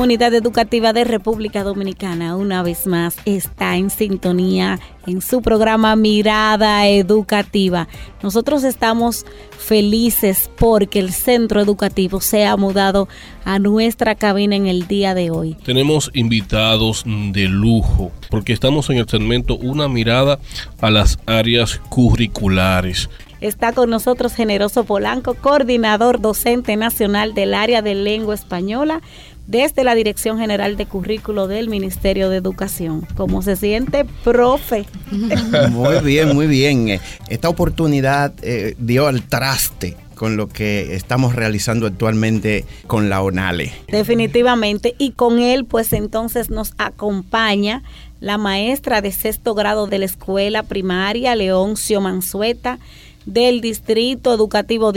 Comunidad 0.00 0.32
Educativa 0.32 0.94
de 0.94 1.04
República 1.04 1.62
Dominicana 1.62 2.34
una 2.34 2.62
vez 2.62 2.86
más 2.86 3.18
está 3.26 3.76
en 3.76 3.90
sintonía 3.90 4.80
en 5.06 5.20
su 5.20 5.42
programa 5.42 5.94
Mirada 5.94 6.88
Educativa. 6.88 7.86
Nosotros 8.22 8.64
estamos 8.64 9.26
felices 9.58 10.50
porque 10.56 11.00
el 11.00 11.12
centro 11.12 11.60
educativo 11.60 12.22
se 12.22 12.46
ha 12.46 12.56
mudado 12.56 13.08
a 13.44 13.58
nuestra 13.58 14.14
cabina 14.14 14.56
en 14.56 14.68
el 14.68 14.86
día 14.86 15.12
de 15.12 15.30
hoy. 15.30 15.54
Tenemos 15.66 16.10
invitados 16.14 17.04
de 17.04 17.46
lujo 17.48 18.10
porque 18.30 18.54
estamos 18.54 18.88
en 18.88 18.96
el 18.96 19.06
segmento 19.06 19.58
Una 19.58 19.86
mirada 19.86 20.38
a 20.80 20.90
las 20.90 21.18
áreas 21.26 21.78
curriculares. 21.90 23.10
Está 23.40 23.72
con 23.72 23.88
nosotros 23.88 24.34
Generoso 24.34 24.84
Polanco, 24.84 25.32
coordinador 25.34 26.20
docente 26.20 26.76
nacional 26.76 27.32
del 27.32 27.54
área 27.54 27.80
de 27.80 27.94
lengua 27.94 28.34
española 28.34 29.00
desde 29.50 29.82
la 29.82 29.96
Dirección 29.96 30.38
General 30.38 30.76
de 30.76 30.86
Currículo 30.86 31.48
del 31.48 31.68
Ministerio 31.68 32.30
de 32.30 32.36
Educación. 32.36 33.04
¿Cómo 33.16 33.42
se 33.42 33.56
siente, 33.56 34.06
profe? 34.22 34.86
Muy 35.70 35.98
bien, 36.04 36.34
muy 36.36 36.46
bien. 36.46 37.00
Esta 37.28 37.48
oportunidad 37.48 38.32
eh, 38.42 38.76
dio 38.78 39.08
al 39.08 39.22
traste 39.22 39.96
con 40.14 40.36
lo 40.36 40.48
que 40.48 40.94
estamos 40.94 41.34
realizando 41.34 41.86
actualmente 41.86 42.64
con 42.86 43.08
la 43.08 43.22
ONALE. 43.22 43.72
Definitivamente, 43.88 44.94
y 44.98 45.12
con 45.12 45.40
él 45.40 45.64
pues 45.64 45.92
entonces 45.94 46.50
nos 46.50 46.74
acompaña 46.78 47.82
la 48.20 48.38
maestra 48.38 49.00
de 49.00 49.10
sexto 49.10 49.54
grado 49.54 49.86
de 49.86 49.98
la 49.98 50.04
escuela 50.04 50.62
primaria, 50.62 51.34
Leoncio 51.34 52.00
Mansueta, 52.00 52.78
del 53.24 53.60
Distrito 53.60 54.32
Educativo 54.32 54.92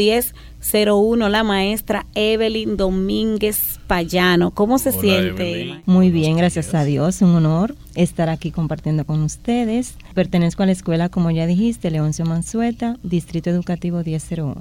1001, 0.64 1.30
la 1.30 1.44
maestra 1.44 2.06
Evelyn 2.16 2.78
Domínguez 2.78 3.80
Payano. 3.86 4.52
¿Cómo 4.52 4.80
se 4.80 4.92
siente? 4.92 5.82
Muy 5.86 6.10
bien, 6.10 6.38
gracias 6.38 6.74
a 6.74 6.86
Dios. 6.86 7.22
Un 7.22 7.36
honor 7.36 7.76
estar 7.96 8.30
aquí 8.30 8.52
compartiendo 8.52 9.06
con 9.06 9.22
ustedes. 9.22 9.96
Pertenezco 10.14 10.64
a 10.64 10.66
la 10.66 10.72
escuela, 10.72 11.10
como 11.10 11.32
ya 11.32 11.46
dijiste, 11.46 11.92
Leoncio 11.92 12.26
Mansueta, 12.26 12.98
Distrito 13.04 13.50
Educativo 13.50 14.02
1001. 14.04 14.56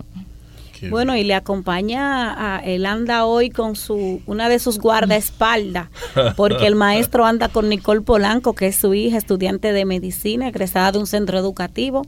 bueno, 0.90 1.16
y 1.16 1.22
le 1.22 1.34
acompaña, 1.34 2.56
a, 2.56 2.58
él 2.58 2.84
anda 2.86 3.24
hoy 3.24 3.50
con 3.50 3.76
su 3.76 4.20
una 4.26 4.48
de 4.48 4.58
sus 4.58 4.80
guardaespaldas, 4.80 5.88
porque 6.36 6.66
el 6.66 6.74
maestro 6.74 7.24
anda 7.24 7.48
con 7.48 7.68
Nicole 7.68 8.00
Polanco, 8.00 8.54
que 8.54 8.66
es 8.66 8.76
su 8.76 8.92
hija, 8.92 9.16
estudiante 9.16 9.72
de 9.72 9.84
medicina, 9.84 10.48
egresada 10.48 10.90
de 10.90 10.98
un 10.98 11.06
centro 11.06 11.38
educativo. 11.38 12.02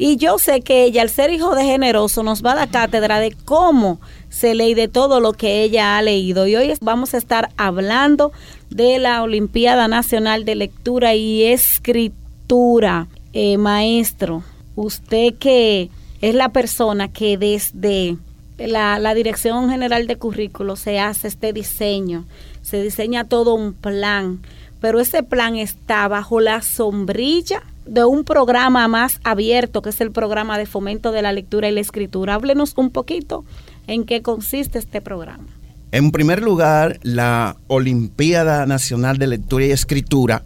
Y 0.00 0.16
yo 0.16 0.38
sé 0.38 0.60
que 0.60 0.84
ella, 0.84 1.02
al 1.02 1.10
ser 1.10 1.30
hijo 1.30 1.56
de 1.56 1.64
generoso, 1.64 2.22
nos 2.22 2.44
va 2.44 2.52
a 2.52 2.56
dar 2.56 2.70
cátedra 2.70 3.18
de 3.18 3.34
cómo 3.44 4.00
se 4.28 4.54
lee 4.54 4.74
de 4.74 4.86
todo 4.86 5.18
lo 5.18 5.32
que 5.32 5.64
ella 5.64 5.98
ha 5.98 6.02
leído. 6.02 6.46
Y 6.46 6.54
hoy 6.54 6.72
vamos 6.80 7.14
a 7.14 7.18
estar 7.18 7.50
hablando 7.56 8.30
de 8.70 9.00
la 9.00 9.24
Olimpiada 9.24 9.88
Nacional 9.88 10.44
de 10.44 10.54
Lectura 10.54 11.16
y 11.16 11.42
Escritura. 11.42 13.08
Eh, 13.32 13.58
maestro, 13.58 14.44
usted 14.76 15.34
que 15.34 15.90
es 16.20 16.34
la 16.34 16.50
persona 16.50 17.08
que 17.12 17.36
desde 17.36 18.16
la, 18.56 18.98
la 19.00 19.14
Dirección 19.14 19.68
General 19.68 20.06
de 20.06 20.16
Currículo 20.16 20.76
se 20.76 21.00
hace 21.00 21.28
este 21.28 21.52
diseño, 21.52 22.24
se 22.62 22.82
diseña 22.82 23.24
todo 23.24 23.54
un 23.54 23.74
plan, 23.74 24.40
pero 24.80 25.00
ese 25.00 25.22
plan 25.22 25.56
está 25.56 26.08
bajo 26.08 26.40
la 26.40 26.62
sombrilla 26.62 27.62
de 27.88 28.04
un 28.04 28.24
programa 28.24 28.86
más 28.88 29.20
abierto, 29.24 29.82
que 29.82 29.90
es 29.90 30.00
el 30.00 30.12
programa 30.12 30.58
de 30.58 30.66
fomento 30.66 31.12
de 31.12 31.22
la 31.22 31.32
lectura 31.32 31.68
y 31.68 31.72
la 31.72 31.80
escritura. 31.80 32.34
Háblenos 32.34 32.74
un 32.76 32.90
poquito 32.90 33.44
en 33.86 34.04
qué 34.04 34.22
consiste 34.22 34.78
este 34.78 35.00
programa. 35.00 35.46
En 35.90 36.10
primer 36.10 36.42
lugar, 36.42 37.00
la 37.02 37.56
Olimpiada 37.66 38.66
Nacional 38.66 39.16
de 39.16 39.26
Lectura 39.26 39.64
y 39.64 39.70
Escritura 39.70 40.44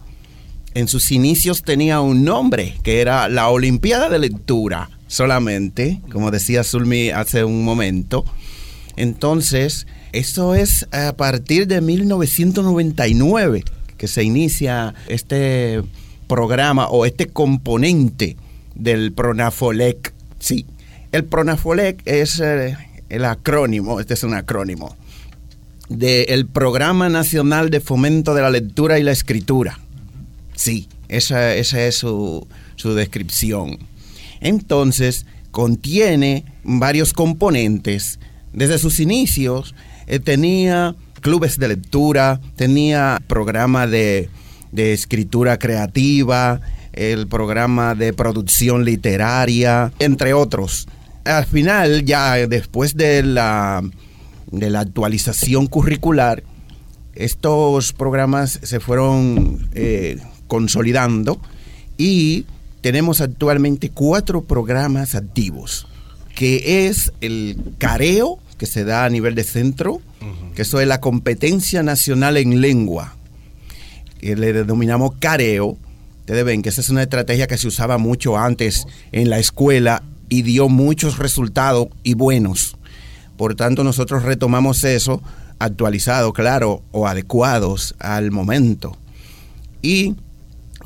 en 0.74 0.88
sus 0.88 1.10
inicios 1.10 1.62
tenía 1.62 2.00
un 2.00 2.24
nombre, 2.24 2.76
que 2.82 3.00
era 3.00 3.28
la 3.28 3.48
Olimpiada 3.48 4.08
de 4.08 4.20
Lectura 4.20 4.88
solamente, 5.08 6.00
como 6.10 6.30
decía 6.30 6.64
Zulmi 6.64 7.10
hace 7.10 7.44
un 7.44 7.64
momento. 7.64 8.24
Entonces, 8.96 9.86
eso 10.12 10.54
es 10.54 10.86
a 10.92 11.12
partir 11.14 11.66
de 11.66 11.80
1999 11.80 13.64
que 13.98 14.08
se 14.08 14.24
inicia 14.24 14.94
este 15.08 15.82
programa 16.32 16.88
o 16.88 17.04
este 17.04 17.26
componente 17.26 18.38
del 18.74 19.12
PRONAFOLEC. 19.12 20.14
Sí, 20.38 20.64
el 21.12 21.24
PRONAFOLEC 21.24 22.00
es 22.06 22.40
eh, 22.40 22.74
el 23.10 23.26
acrónimo, 23.26 24.00
este 24.00 24.14
es 24.14 24.24
un 24.24 24.32
acrónimo, 24.32 24.96
del 25.90 26.46
Programa 26.46 27.10
Nacional 27.10 27.68
de 27.68 27.80
Fomento 27.80 28.32
de 28.32 28.40
la 28.40 28.48
Lectura 28.48 28.98
y 28.98 29.02
la 29.02 29.12
Escritura. 29.12 29.78
Sí, 30.54 30.88
esa, 31.08 31.54
esa 31.54 31.84
es 31.84 31.96
su, 31.96 32.46
su 32.76 32.94
descripción. 32.94 33.76
Entonces, 34.40 35.26
contiene 35.50 36.46
varios 36.64 37.12
componentes. 37.12 38.18
Desde 38.54 38.78
sus 38.78 39.00
inicios 39.00 39.74
eh, 40.06 40.18
tenía 40.18 40.96
clubes 41.20 41.58
de 41.58 41.68
lectura, 41.68 42.40
tenía 42.56 43.20
programa 43.26 43.86
de 43.86 44.30
de 44.72 44.92
escritura 44.92 45.58
creativa, 45.58 46.60
el 46.92 47.28
programa 47.28 47.94
de 47.94 48.12
producción 48.12 48.84
literaria, 48.84 49.92
entre 49.98 50.34
otros. 50.34 50.88
Al 51.24 51.46
final, 51.46 52.04
ya 52.04 52.34
después 52.48 52.96
de 52.96 53.22
la, 53.22 53.82
de 54.50 54.70
la 54.70 54.80
actualización 54.80 55.66
curricular, 55.66 56.42
estos 57.14 57.92
programas 57.92 58.58
se 58.62 58.80
fueron 58.80 59.68
eh, 59.74 60.18
consolidando 60.46 61.40
y 61.98 62.46
tenemos 62.80 63.20
actualmente 63.20 63.90
cuatro 63.90 64.42
programas 64.42 65.14
activos, 65.14 65.86
que 66.34 66.88
es 66.88 67.12
el 67.20 67.56
careo, 67.78 68.38
que 68.58 68.66
se 68.66 68.84
da 68.84 69.04
a 69.04 69.10
nivel 69.10 69.34
de 69.34 69.44
centro, 69.44 70.00
que 70.54 70.62
eso 70.62 70.80
es 70.80 70.86
la 70.86 71.00
competencia 71.00 71.82
nacional 71.82 72.36
en 72.36 72.60
lengua, 72.60 73.16
le 74.22 74.52
denominamos 74.52 75.12
careo. 75.18 75.76
Ustedes 76.20 76.44
ven 76.44 76.62
que 76.62 76.68
esa 76.68 76.80
es 76.80 76.88
una 76.88 77.02
estrategia 77.02 77.46
que 77.46 77.58
se 77.58 77.68
usaba 77.68 77.98
mucho 77.98 78.38
antes 78.38 78.86
en 79.10 79.28
la 79.28 79.38
escuela 79.38 80.02
y 80.28 80.42
dio 80.42 80.68
muchos 80.68 81.18
resultados 81.18 81.88
y 82.02 82.14
buenos. 82.14 82.76
Por 83.36 83.54
tanto, 83.54 83.84
nosotros 83.84 84.22
retomamos 84.22 84.84
eso 84.84 85.20
actualizado, 85.58 86.32
claro, 86.32 86.82
o 86.92 87.06
adecuados 87.06 87.94
al 87.98 88.30
momento. 88.30 88.96
Y 89.82 90.14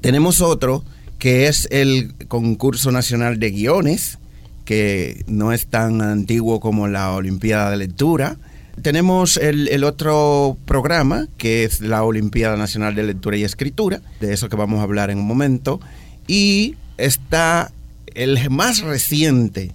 tenemos 0.01 0.41
otro 0.41 0.85
que 1.19 1.47
es 1.49 1.69
el 1.71 2.15
concurso 2.29 2.91
nacional 2.91 3.39
de 3.39 3.51
guiones, 3.51 4.19
que 4.65 5.25
no 5.27 5.53
es 5.53 5.67
tan 5.67 6.03
antiguo 6.03 6.61
como 6.61 6.89
la 6.89 7.13
Olimpiada 7.13 7.71
de 7.71 7.77
Lectura, 7.77 8.37
tenemos 8.83 9.37
el, 9.37 9.85
otro 9.85 10.57
programa, 10.65 11.29
que 11.39 11.65
es 11.65 11.81
la 11.81 12.05
Olimpiada 12.05 12.57
Nacional 12.57 12.95
de 12.95 13.03
Lectura 13.05 13.37
y 13.37 13.45
Escritura, 13.45 14.01
de 14.21 14.33
eso 14.33 14.49
que 14.49 14.57
vamos 14.57 14.81
a 14.81 14.83
hablar 14.83 15.11
en 15.11 15.19
un 15.19 15.27
momento. 15.27 15.81
Y 16.27 16.77
está 16.99 17.73
el 18.15 18.51
más 18.51 18.81
reciente, 18.81 19.73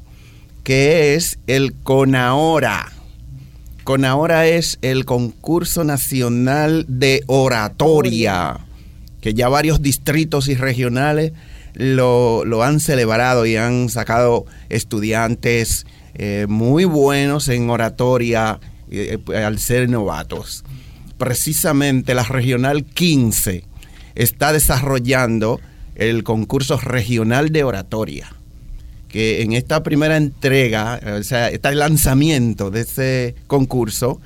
que 0.64 1.16
es 1.16 1.40
el 1.48 1.74
CONAHORA. 1.74 2.92
CONAHORA 3.84 4.48
es 4.48 4.78
el 4.82 5.06
concurso 5.06 5.84
nacional 5.84 6.86
de 6.88 7.24
oratoria, 7.28 8.60
que 9.20 9.34
ya 9.34 9.50
varios 9.50 9.82
distritos 9.82 10.48
y 10.48 10.56
regionales 10.56 11.34
lo, 11.74 12.64
han 12.64 12.80
celebrado 12.80 13.46
y 13.46 13.56
han 13.56 13.90
sacado 13.90 14.46
estudiantes 14.70 15.86
eh, 16.14 16.46
muy 16.48 16.86
buenos 16.86 17.48
en 17.48 17.70
oratoria 17.70 18.60
eh, 18.92 19.18
al 19.36 19.60
ser 19.60 19.90
novatos. 19.90 20.64
Precisamente 21.18 22.14
la 22.14 22.24
Regional 22.24 22.84
15 22.84 23.64
está 24.16 24.54
desarrollando 24.54 25.60
el 25.96 26.24
concurso 26.24 26.78
regional 26.78 27.52
de 27.52 27.64
oratoria, 27.64 28.34
que 29.08 29.42
en 29.42 29.54
esta 29.54 29.84
primera 29.84 30.18
entrega, 30.18 31.00
o 31.20 31.24
sea, 31.24 31.50
este 31.50 31.76
lanzamiento 31.76 32.72
de 32.72 32.82
ese 32.82 33.36
concurso, 33.48 34.20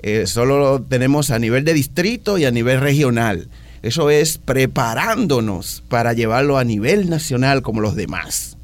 eh, 0.00 0.26
solo 0.26 0.58
lo 0.58 0.82
tenemos 0.82 1.30
a 1.30 1.38
nivel 1.38 1.64
de 1.64 1.74
distrito 1.74 2.38
y 2.38 2.44
a 2.44 2.50
nivel 2.50 2.80
regional. 2.80 3.48
Eso 3.82 4.10
es 4.10 4.38
preparándonos 4.38 5.82
para 5.88 6.12
llevarlo 6.12 6.58
a 6.58 6.64
nivel 6.64 7.08
nacional 7.10 7.62
como 7.62 7.80
los 7.80 7.94
demás. 7.94 8.56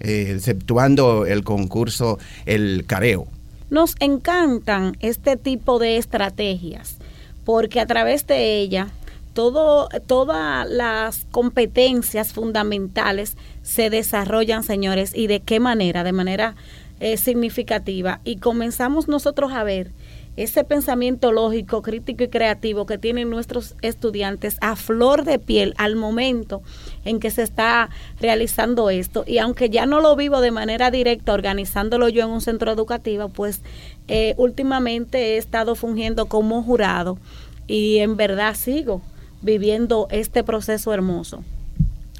eh, 0.00 0.32
exceptuando 0.34 1.26
el 1.26 1.44
concurso, 1.44 2.18
el 2.46 2.84
careo. 2.86 3.28
Nos 3.70 3.94
encantan 4.00 4.96
este 5.00 5.36
tipo 5.36 5.78
de 5.78 5.96
estrategias 5.96 6.98
porque 7.44 7.80
a 7.80 7.86
través 7.86 8.26
de 8.26 8.58
ella 8.58 8.88
todas 9.32 10.68
las 10.68 11.24
competencias 11.30 12.32
fundamentales 12.32 13.36
se 13.62 13.88
desarrollan, 13.88 14.62
señores, 14.62 15.12
y 15.14 15.28
de 15.28 15.40
qué 15.40 15.60
manera, 15.60 16.04
de 16.04 16.12
manera 16.12 16.56
eh, 16.98 17.16
significativa. 17.16 18.20
Y 18.24 18.36
comenzamos 18.36 19.08
nosotros 19.08 19.52
a 19.52 19.64
ver 19.64 19.92
ese 20.36 20.64
pensamiento 20.64 21.32
lógico, 21.32 21.82
crítico 21.82 22.24
y 22.24 22.28
creativo 22.28 22.86
que 22.86 22.98
tienen 22.98 23.30
nuestros 23.30 23.74
estudiantes 23.82 24.56
a 24.60 24.76
flor 24.76 25.24
de 25.24 25.38
piel 25.38 25.74
al 25.76 25.96
momento 25.96 26.62
en 27.04 27.20
que 27.20 27.30
se 27.30 27.42
está 27.42 27.90
realizando 28.20 28.90
esto. 28.90 29.24
Y 29.26 29.38
aunque 29.38 29.70
ya 29.70 29.86
no 29.86 30.00
lo 30.00 30.16
vivo 30.16 30.40
de 30.40 30.50
manera 30.50 30.90
directa 30.90 31.32
organizándolo 31.32 32.08
yo 32.08 32.24
en 32.24 32.30
un 32.30 32.40
centro 32.40 32.70
educativo, 32.70 33.28
pues 33.28 33.62
eh, 34.08 34.34
últimamente 34.38 35.34
he 35.34 35.36
estado 35.36 35.74
fungiendo 35.74 36.26
como 36.26 36.62
jurado 36.62 37.18
y 37.66 37.98
en 37.98 38.16
verdad 38.16 38.54
sigo 38.54 39.02
viviendo 39.42 40.08
este 40.10 40.44
proceso 40.44 40.92
hermoso. 40.92 41.44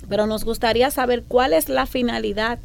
Pero 0.08 0.26
nos 0.26 0.44
gustaría 0.44 0.90
saber 0.90 1.22
cuál 1.26 1.52
es 1.52 1.68
la 1.68 1.86
finalidad 1.86 2.58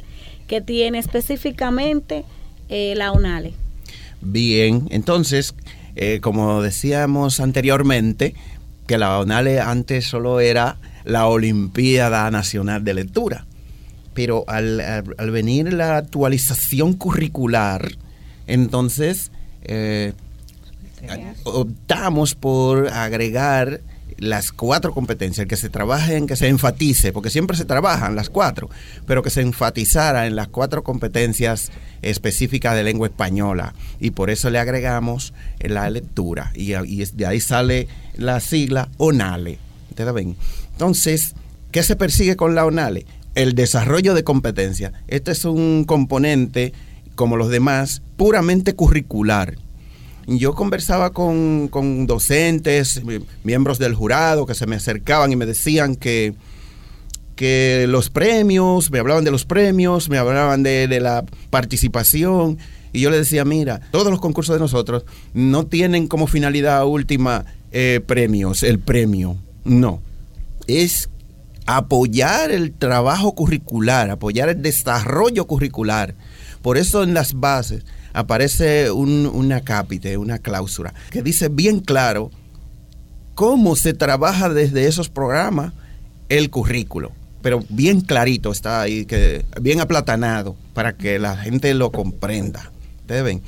que 0.48 0.60
tiene 0.60 0.98
específicamente 0.98 2.24
eh, 2.68 2.94
la 2.96 3.12
UNALE. 3.12 3.54
Bien, 4.20 4.86
entonces, 4.90 5.54
eh, 5.94 6.20
como 6.20 6.62
decíamos 6.62 7.40
anteriormente, 7.40 8.34
que 8.86 8.98
la 8.98 9.20
UNALE 9.20 9.60
antes 9.60 10.06
solo 10.06 10.40
era 10.40 10.78
la 11.04 11.26
Olimpiada 11.26 12.30
Nacional 12.30 12.84
de 12.84 12.94
Lectura, 12.94 13.46
pero 14.14 14.44
al, 14.48 15.04
venir 15.30 15.72
la 15.72 15.96
actualización 15.98 16.94
curricular, 16.94 17.92
entonces 18.46 19.30
eh, 19.62 20.12
optamos 21.44 22.34
por 22.34 22.88
agregar 22.88 23.80
las 24.18 24.52
cuatro 24.52 24.92
competencias, 24.92 25.46
que 25.46 25.56
se 25.56 25.68
trabajen, 25.68 26.26
que 26.26 26.36
se 26.36 26.48
enfatice, 26.48 27.12
porque 27.12 27.30
siempre 27.30 27.56
se 27.56 27.64
trabajan 27.64 28.16
las 28.16 28.30
cuatro, 28.30 28.70
pero 29.06 29.22
que 29.22 29.30
se 29.30 29.42
enfatizara 29.42 30.26
en 30.26 30.36
las 30.36 30.48
cuatro 30.48 30.82
competencias 30.82 31.70
específicas 32.02 32.74
de 32.74 32.84
lengua 32.84 33.08
española. 33.08 33.74
Y 34.00 34.10
por 34.10 34.30
eso 34.30 34.50
le 34.50 34.58
agregamos 34.58 35.34
la 35.60 35.88
lectura. 35.90 36.52
Y, 36.54 36.72
de 36.72 37.26
ahí 37.26 37.40
sale 37.40 37.88
la 38.16 38.40
sigla 38.40 38.88
ONALE. 38.96 39.58
¿Ustedes 39.90 40.14
ven? 40.14 40.36
Entonces, 40.72 41.34
¿qué 41.70 41.82
se 41.82 41.96
persigue 41.96 42.36
con 42.36 42.54
la 42.54 42.64
ONALE? 42.64 43.06
El 43.34 43.54
desarrollo 43.54 44.14
de 44.14 44.24
competencias. 44.24 44.92
Este 45.08 45.32
es 45.32 45.44
un 45.44 45.84
componente, 45.84 46.72
como 47.14 47.36
los 47.36 47.50
demás, 47.50 48.02
puramente 48.16 48.74
curricular 48.74 49.58
yo 50.26 50.54
conversaba 50.54 51.10
con, 51.10 51.70
docentes, 52.06 53.02
miembros 53.44 53.78
del 53.78 53.94
jurado 53.94 54.46
que 54.46 54.54
se 54.54 54.66
me 54.66 54.76
acercaban 54.76 55.30
y 55.30 55.36
me 55.36 55.46
decían 55.46 55.94
que, 55.94 56.34
que 57.36 57.86
los 57.88 58.10
premios, 58.10 58.90
me 58.90 58.98
hablaban 58.98 59.24
de 59.24 59.30
los 59.30 59.44
premios, 59.44 60.08
me 60.08 60.18
hablaban 60.18 60.62
de, 60.62 60.88
la 61.00 61.24
participación. 61.50 62.58
Y 62.92 63.00
yo 63.00 63.10
les 63.10 63.20
decía, 63.20 63.44
mira, 63.44 63.80
todos 63.92 64.10
los 64.10 64.20
concursos 64.20 64.56
de 64.56 64.60
nosotros 64.60 65.04
no 65.32 65.66
tienen 65.66 66.08
como 66.08 66.26
finalidad 66.26 66.84
última 66.86 67.44
eh, 67.70 68.00
premios, 68.04 68.62
el 68.62 68.80
premio. 68.80 69.36
No. 69.64 70.00
Es 70.66 71.08
apoyar 71.66 72.50
el 72.50 72.72
trabajo 72.72 73.34
curricular, 73.34 74.10
apoyar 74.10 74.48
el 74.48 74.62
desarrollo 74.62 75.46
curricular. 75.46 76.14
Por 76.62 76.78
eso 76.78 77.04
en 77.04 77.14
las 77.14 77.34
bases 77.34 77.84
aparece 78.16 78.90
un, 78.90 79.26
una 79.26 79.60
cápite, 79.60 80.16
una 80.16 80.38
cláusula, 80.38 80.94
que 81.10 81.22
dice 81.22 81.50
bien 81.50 81.80
claro 81.80 82.30
cómo 83.34 83.76
se 83.76 83.92
trabaja 83.92 84.48
desde 84.48 84.86
esos 84.86 85.10
programas 85.10 85.74
el 86.30 86.48
currículo. 86.48 87.12
Pero 87.42 87.62
bien 87.68 88.00
clarito 88.00 88.50
está 88.50 88.80
ahí, 88.80 89.04
que, 89.04 89.44
bien 89.60 89.80
aplatanado, 89.80 90.56
para 90.72 90.96
que 90.96 91.18
la 91.18 91.36
gente 91.36 91.74
lo 91.74 91.92
comprenda. 91.92 92.72
Ustedes 93.02 93.40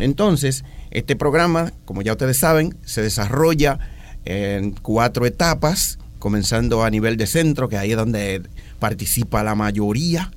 Entonces, 0.00 0.64
este 0.90 1.14
programa, 1.14 1.72
como 1.84 2.02
ya 2.02 2.12
ustedes 2.12 2.36
saben, 2.36 2.76
se 2.84 3.02
desarrolla 3.02 3.78
en 4.24 4.72
cuatro 4.72 5.24
etapas, 5.24 6.00
comenzando 6.18 6.82
a 6.82 6.90
nivel 6.90 7.16
de 7.16 7.28
centro, 7.28 7.68
que 7.68 7.78
ahí 7.78 7.92
es 7.92 7.96
donde 7.96 8.42
participa 8.80 9.44
la 9.44 9.54
mayoría. 9.54 10.32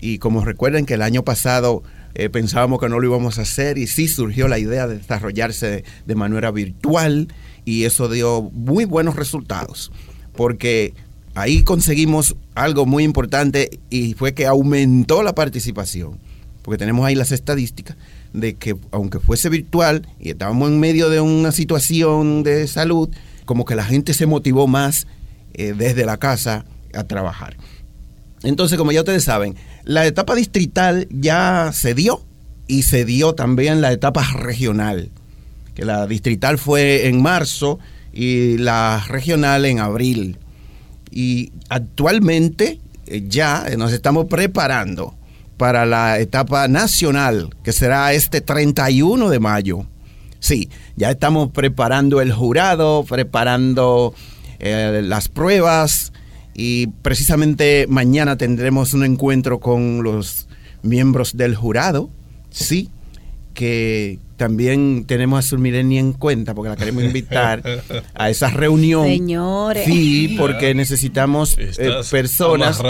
Y 0.00 0.18
como 0.18 0.44
recuerden 0.44 0.84
que 0.84 0.94
el 0.94 1.02
año 1.02 1.22
pasado 1.22 1.84
eh, 2.14 2.28
pensábamos 2.28 2.80
que 2.80 2.88
no 2.88 3.00
lo 3.00 3.06
íbamos 3.06 3.38
a 3.38 3.42
hacer 3.42 3.78
y 3.78 3.86
sí 3.86 4.08
surgió 4.08 4.46
la 4.48 4.58
idea 4.58 4.86
de 4.86 4.98
desarrollarse 4.98 5.84
de, 6.06 6.14
manera 6.14 6.50
virtual 6.50 7.28
y 7.64 7.84
eso 7.84 8.08
dio 8.08 8.42
muy 8.52 8.84
buenos 8.84 9.16
resultados 9.16 9.90
porque 10.36 10.94
ahí 11.34 11.64
conseguimos 11.64 12.36
algo 12.54 12.86
muy 12.86 13.02
importante 13.02 13.80
y 13.90 14.14
fue 14.14 14.34
que 14.34 14.46
aumentó 14.46 15.22
la 15.22 15.34
participación 15.34 16.18
porque 16.62 16.78
tenemos 16.78 17.04
ahí 17.04 17.14
las 17.14 17.32
estadísticas 17.32 17.96
de 18.32 18.54
que 18.54 18.76
aunque 18.90 19.18
fuese 19.20 19.48
virtual 19.48 20.08
y 20.20 20.30
estábamos 20.30 20.70
en 20.70 20.80
medio 20.80 21.10
de 21.10 21.20
una 21.20 21.52
situación 21.52 22.42
de 22.42 22.66
salud, 22.66 23.08
como 23.44 23.64
que 23.64 23.74
la 23.74 23.84
gente 23.84 24.14
se 24.14 24.26
motivó 24.26 24.66
más 24.66 25.06
eh, 25.54 25.74
desde 25.76 26.04
la 26.04 26.16
casa 26.16 26.64
a 26.94 27.04
trabajar. 27.04 27.56
Entonces, 28.44 28.78
como 28.78 28.92
ya 28.92 29.00
ustedes 29.00 29.24
saben, 29.24 29.56
la 29.84 30.06
etapa 30.06 30.34
distrital 30.34 31.08
ya 31.10 31.70
se 31.72 31.94
dio 31.94 32.24
y 32.66 32.82
se 32.82 33.04
dio 33.04 33.34
también 33.34 33.80
la 33.80 33.92
etapa 33.92 34.24
regional, 34.34 35.10
que 35.74 35.84
la 35.84 36.06
distrital 36.06 36.58
fue 36.58 37.08
en 37.08 37.22
marzo 37.22 37.78
y 38.12 38.58
la 38.58 39.04
regional 39.08 39.64
en 39.64 39.80
abril. 39.80 40.38
Y 41.10 41.52
actualmente 41.68 42.80
eh, 43.06 43.24
ya 43.26 43.66
nos 43.76 43.92
estamos 43.92 44.26
preparando 44.26 45.14
para 45.56 45.86
la 45.86 46.18
etapa 46.18 46.68
nacional, 46.68 47.50
que 47.62 47.72
será 47.72 48.12
este 48.12 48.40
31 48.40 49.30
de 49.30 49.40
mayo. 49.40 49.86
Sí, 50.40 50.68
ya 50.96 51.10
estamos 51.10 51.50
preparando 51.50 52.20
el 52.20 52.32
jurado, 52.32 53.04
preparando 53.04 54.14
eh, 54.58 55.00
las 55.02 55.28
pruebas, 55.28 56.12
y 56.54 56.86
precisamente 57.02 57.86
mañana 57.88 58.36
tendremos 58.36 58.94
un 58.94 59.04
encuentro 59.04 59.58
con 59.60 60.02
los 60.02 60.48
miembros 60.82 61.36
del 61.36 61.54
jurado, 61.54 62.10
sí, 62.50 62.90
que 63.54 64.18
también 64.36 65.04
tenemos 65.06 65.38
a 65.38 65.42
Surmileni 65.48 65.98
en 65.98 66.12
cuenta 66.12 66.54
porque 66.54 66.68
la 66.68 66.76
queremos 66.76 67.04
invitar 67.04 67.62
a 68.14 68.30
esa 68.30 68.50
reunión. 68.50 69.06
Señores. 69.06 69.84
Sí, 69.84 70.36
porque 70.38 70.74
necesitamos 70.74 71.56
eh, 71.58 71.72
personas 72.10 72.80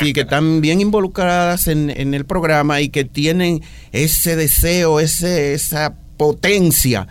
sí, 0.00 0.12
que 0.12 0.20
están 0.20 0.60
bien 0.60 0.80
involucradas 0.80 1.66
en, 1.66 1.90
en, 1.90 2.14
el 2.14 2.26
programa 2.26 2.80
y 2.80 2.90
que 2.90 3.04
tienen 3.04 3.62
ese 3.92 4.36
deseo, 4.36 5.00
ese, 5.00 5.54
esa 5.54 5.94
potencia 6.16 7.08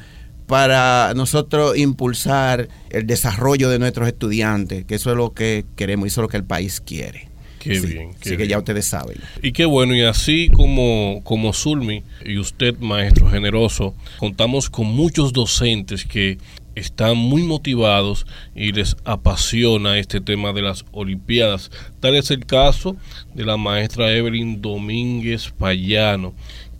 para 0.50 1.14
nosotros 1.14 1.78
impulsar 1.78 2.70
el 2.90 3.06
desarrollo 3.06 3.70
de 3.70 3.78
nuestros 3.78 4.08
estudiantes, 4.08 4.84
que 4.84 4.96
eso 4.96 5.12
es 5.12 5.16
lo 5.16 5.32
que 5.32 5.64
queremos 5.76 6.06
y 6.06 6.08
eso 6.08 6.22
es 6.22 6.24
lo 6.24 6.28
que 6.28 6.38
el 6.38 6.44
país 6.44 6.82
quiere. 6.82 7.30
Qué 7.60 7.80
bien. 7.80 8.14
Qué 8.20 8.30
así 8.30 8.38
que 8.38 8.48
ya 8.48 8.58
ustedes 8.58 8.88
saben. 8.88 9.18
Y 9.44 9.52
qué 9.52 9.66
bueno, 9.66 9.94
y 9.94 10.02
así 10.02 10.50
como, 10.50 11.22
como 11.24 11.54
Zulmi 11.54 12.02
y 12.26 12.40
usted, 12.40 12.80
maestro 12.80 13.30
generoso, 13.30 13.94
contamos 14.18 14.72
con 14.72 14.88
muchos 14.88 15.34
docentes 15.34 16.04
que 16.04 16.40
están 16.74 17.16
muy 17.16 17.44
motivados 17.44 18.26
y 18.56 18.72
les 18.72 18.96
apasiona 19.04 20.00
este 20.00 20.20
tema 20.20 20.52
de 20.52 20.64
las 20.64 20.84
Olimpiadas. 20.92 21.70
Tal 22.00 22.16
es 22.16 22.32
el 22.32 22.48
caso 22.48 22.96
de 23.36 23.46
la 23.46 23.58
maestra 23.58 24.12
Evelyn 24.12 24.64
Domínguez 24.64 25.52
Payano, 25.52 26.34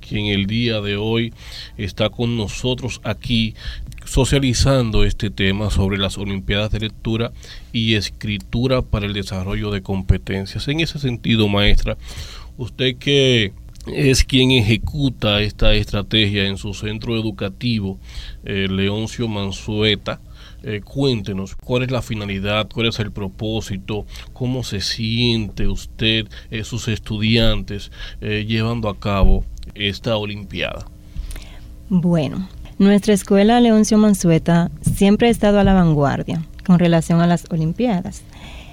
quien 0.10 0.26
el 0.26 0.48
día 0.48 0.82
de 0.82 0.98
hoy 0.98 1.34
está 1.78 2.10
con 2.10 2.36
nosotros 2.36 3.00
aquí 3.04 3.54
socializando 4.06 5.04
este 5.04 5.30
tema 5.30 5.70
sobre 5.70 6.00
las 6.00 6.18
Olimpiadas 6.18 6.72
de 6.72 6.80
Lectura 6.80 7.32
y 7.72 7.94
Escritura 7.94 8.82
para 8.82 9.06
el 9.06 9.14
Desarrollo 9.14 9.70
de 9.70 9.84
Competencias. 9.84 10.68
En 10.68 10.80
ese 10.80 10.98
sentido, 10.98 11.48
maestra, 11.48 11.96
usted 12.58 12.98
que 12.98 13.54
es 13.88 14.24
quien 14.24 14.52
ejecuta 14.52 15.42
esta 15.42 15.74
estrategia 15.74 16.46
en 16.46 16.58
su 16.58 16.74
centro 16.74 17.16
educativo, 17.16 18.00
eh, 18.44 18.68
Leoncio 18.70 19.28
Mansueta, 19.28 20.20
eh, 20.64 20.82
cuéntenos 20.84 21.56
cuál 21.56 21.84
es 21.84 21.92
la 21.92 22.02
finalidad, 22.02 22.68
cuál 22.70 22.88
es 22.88 23.00
el 23.00 23.12
propósito, 23.12 24.06
cómo 24.34 24.64
se 24.64 24.82
siente 24.82 25.68
usted, 25.68 26.28
eh, 26.52 26.64
sus 26.64 26.88
estudiantes, 26.88 27.92
llevando 28.20 28.90
a 28.90 29.00
cabo 29.00 29.46
esta 29.76 30.18
Olimpiada? 30.18 30.86
Bueno, 31.90 32.48
nuestra 32.78 33.14
escuela 33.14 33.60
Leoncio 33.60 33.98
Mansueta 33.98 34.72
siempre 34.82 35.28
ha 35.28 35.32
estado 35.32 35.60
a 35.60 35.64
la 35.64 35.74
vanguardia 35.74 36.46
con 36.66 36.80
relación 36.80 37.20
a 37.20 37.28
las 37.28 37.46
Olimpiadas. 37.50 38.24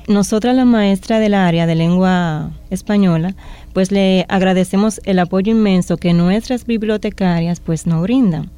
nosotras 0.07 0.55
la 0.55 0.65
maestra 0.65 1.19
del 1.19 1.35
área 1.35 1.67
de 1.67 1.75
lengua 1.75 2.53
española, 2.71 3.35
pues 3.73 3.91
le 3.91 4.25
agradecemos 4.29 5.01
el 5.05 5.19
apoyo 5.19 5.51
inmenso 5.51 5.97
que 5.97 6.13
nuestras 6.13 6.65
bibliotecarias 6.67 7.59
pues 7.59 7.87
nos 7.87 8.03
brindan. 8.03 8.51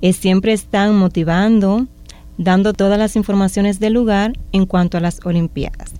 Eh, 0.00 0.14
siempre 0.14 0.52
están 0.52 0.96
motivando, 0.96 1.86
dando 2.38 2.72
todas 2.72 2.98
las 2.98 3.16
informaciones 3.16 3.80
del 3.80 3.92
lugar 3.92 4.32
en 4.52 4.64
cuanto 4.64 4.96
a 4.96 5.00
las 5.00 5.20
Olimpiadas. 5.26 5.92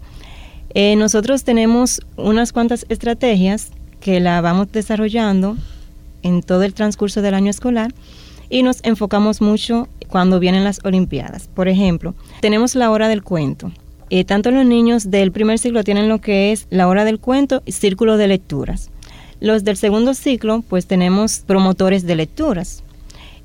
Eh, 0.73 0.97
nosotros 0.97 1.45
tenemos 1.45 2.01
unas 2.17 2.53
cuantas 2.53 2.87
estrategias 2.89 3.73
que 4.01 4.21
la 4.21 4.41
vamos 4.41 4.73
desarrollando 4.73 5.57
en 6.23 6.43
todo 6.43 6.63
el 6.63 6.75
transcurso 6.75 7.23
del 7.23 7.35
año 7.35 7.51
escolar 7.51 7.93
y 8.49 8.63
nos 8.63 8.81
enfocamos 8.83 9.41
mucho 9.41 9.89
cuando 10.09 10.41
vienen 10.41 10.65
las 10.65 10.85
Olimpiadas. 10.85 11.49
Por 11.49 11.69
ejemplo, 11.69 12.15
tenemos 12.41 12.75
la 12.75 12.91
hora 12.91 13.09
del 13.09 13.23
cuento. 13.23 13.71
Eh, 14.11 14.25
tanto 14.25 14.51
los 14.51 14.67
niños 14.67 15.11
del 15.11 15.31
primer 15.31 15.59
ciclo 15.61 15.85
tienen 15.85 16.09
lo 16.09 16.21
que 16.21 16.51
es 16.51 16.67
la 16.69 16.89
hora 16.89 17.05
del 17.05 17.21
cuento 17.21 17.63
y 17.65 17.73
círculo 17.73 18.17
de 18.17 18.27
lecturas. 18.27 18.91
Los 19.39 19.63
del 19.63 19.77
segundo 19.77 20.15
ciclo, 20.15 20.63
pues 20.69 20.87
tenemos 20.87 21.45
promotores 21.47 22.05
de 22.05 22.17
lecturas. 22.17 22.83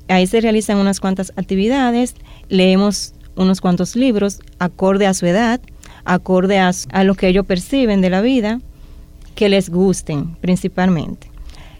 Ahí 0.08 0.26
se 0.26 0.40
realizan 0.40 0.78
unas 0.78 1.00
cuantas 1.00 1.32
actividades, 1.36 2.14
leemos 2.48 3.14
unos 3.36 3.60
cuantos 3.60 3.94
libros 3.96 4.40
acorde 4.58 5.06
a 5.06 5.14
su 5.14 5.26
edad, 5.26 5.60
acorde 6.04 6.58
a, 6.58 6.72
a 6.90 7.04
lo 7.04 7.14
que 7.14 7.28
ellos 7.28 7.46
perciben 7.46 8.00
de 8.00 8.10
la 8.10 8.20
vida, 8.20 8.60
que 9.36 9.48
les 9.48 9.70
gusten 9.70 10.34
principalmente. 10.40 11.30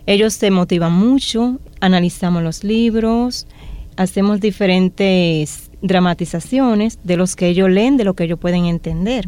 Ellos 0.07 0.35
se 0.35 0.53
motivan 0.53 0.93
mucho, 0.93 1.59
analizamos 1.81 2.45
los 2.45 2.63
libros, 2.63 3.49
hacemos 3.97 4.41
diferentes 4.41 5.71
dramatizaciones 5.83 7.01
de 7.03 7.17
los 7.17 7.35
que 7.35 7.49
ellos 7.49 7.69
leen, 7.69 7.97
de 7.97 8.05
lo 8.05 8.15
que 8.15 8.25
ellos 8.25 8.39
pueden 8.39 8.67
entender. 8.67 9.27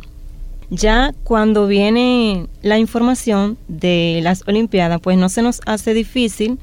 Ya 0.70 1.14
cuando 1.25 1.66
viene 1.66 2.47
la 2.62 2.78
información 2.78 3.58
de 3.68 4.20
las 4.23 4.47
Olimpiadas, 4.47 5.00
pues 5.00 5.16
no 5.16 5.28
se 5.28 5.42
nos 5.42 5.61
hace 5.66 5.94
difícil 5.94 6.58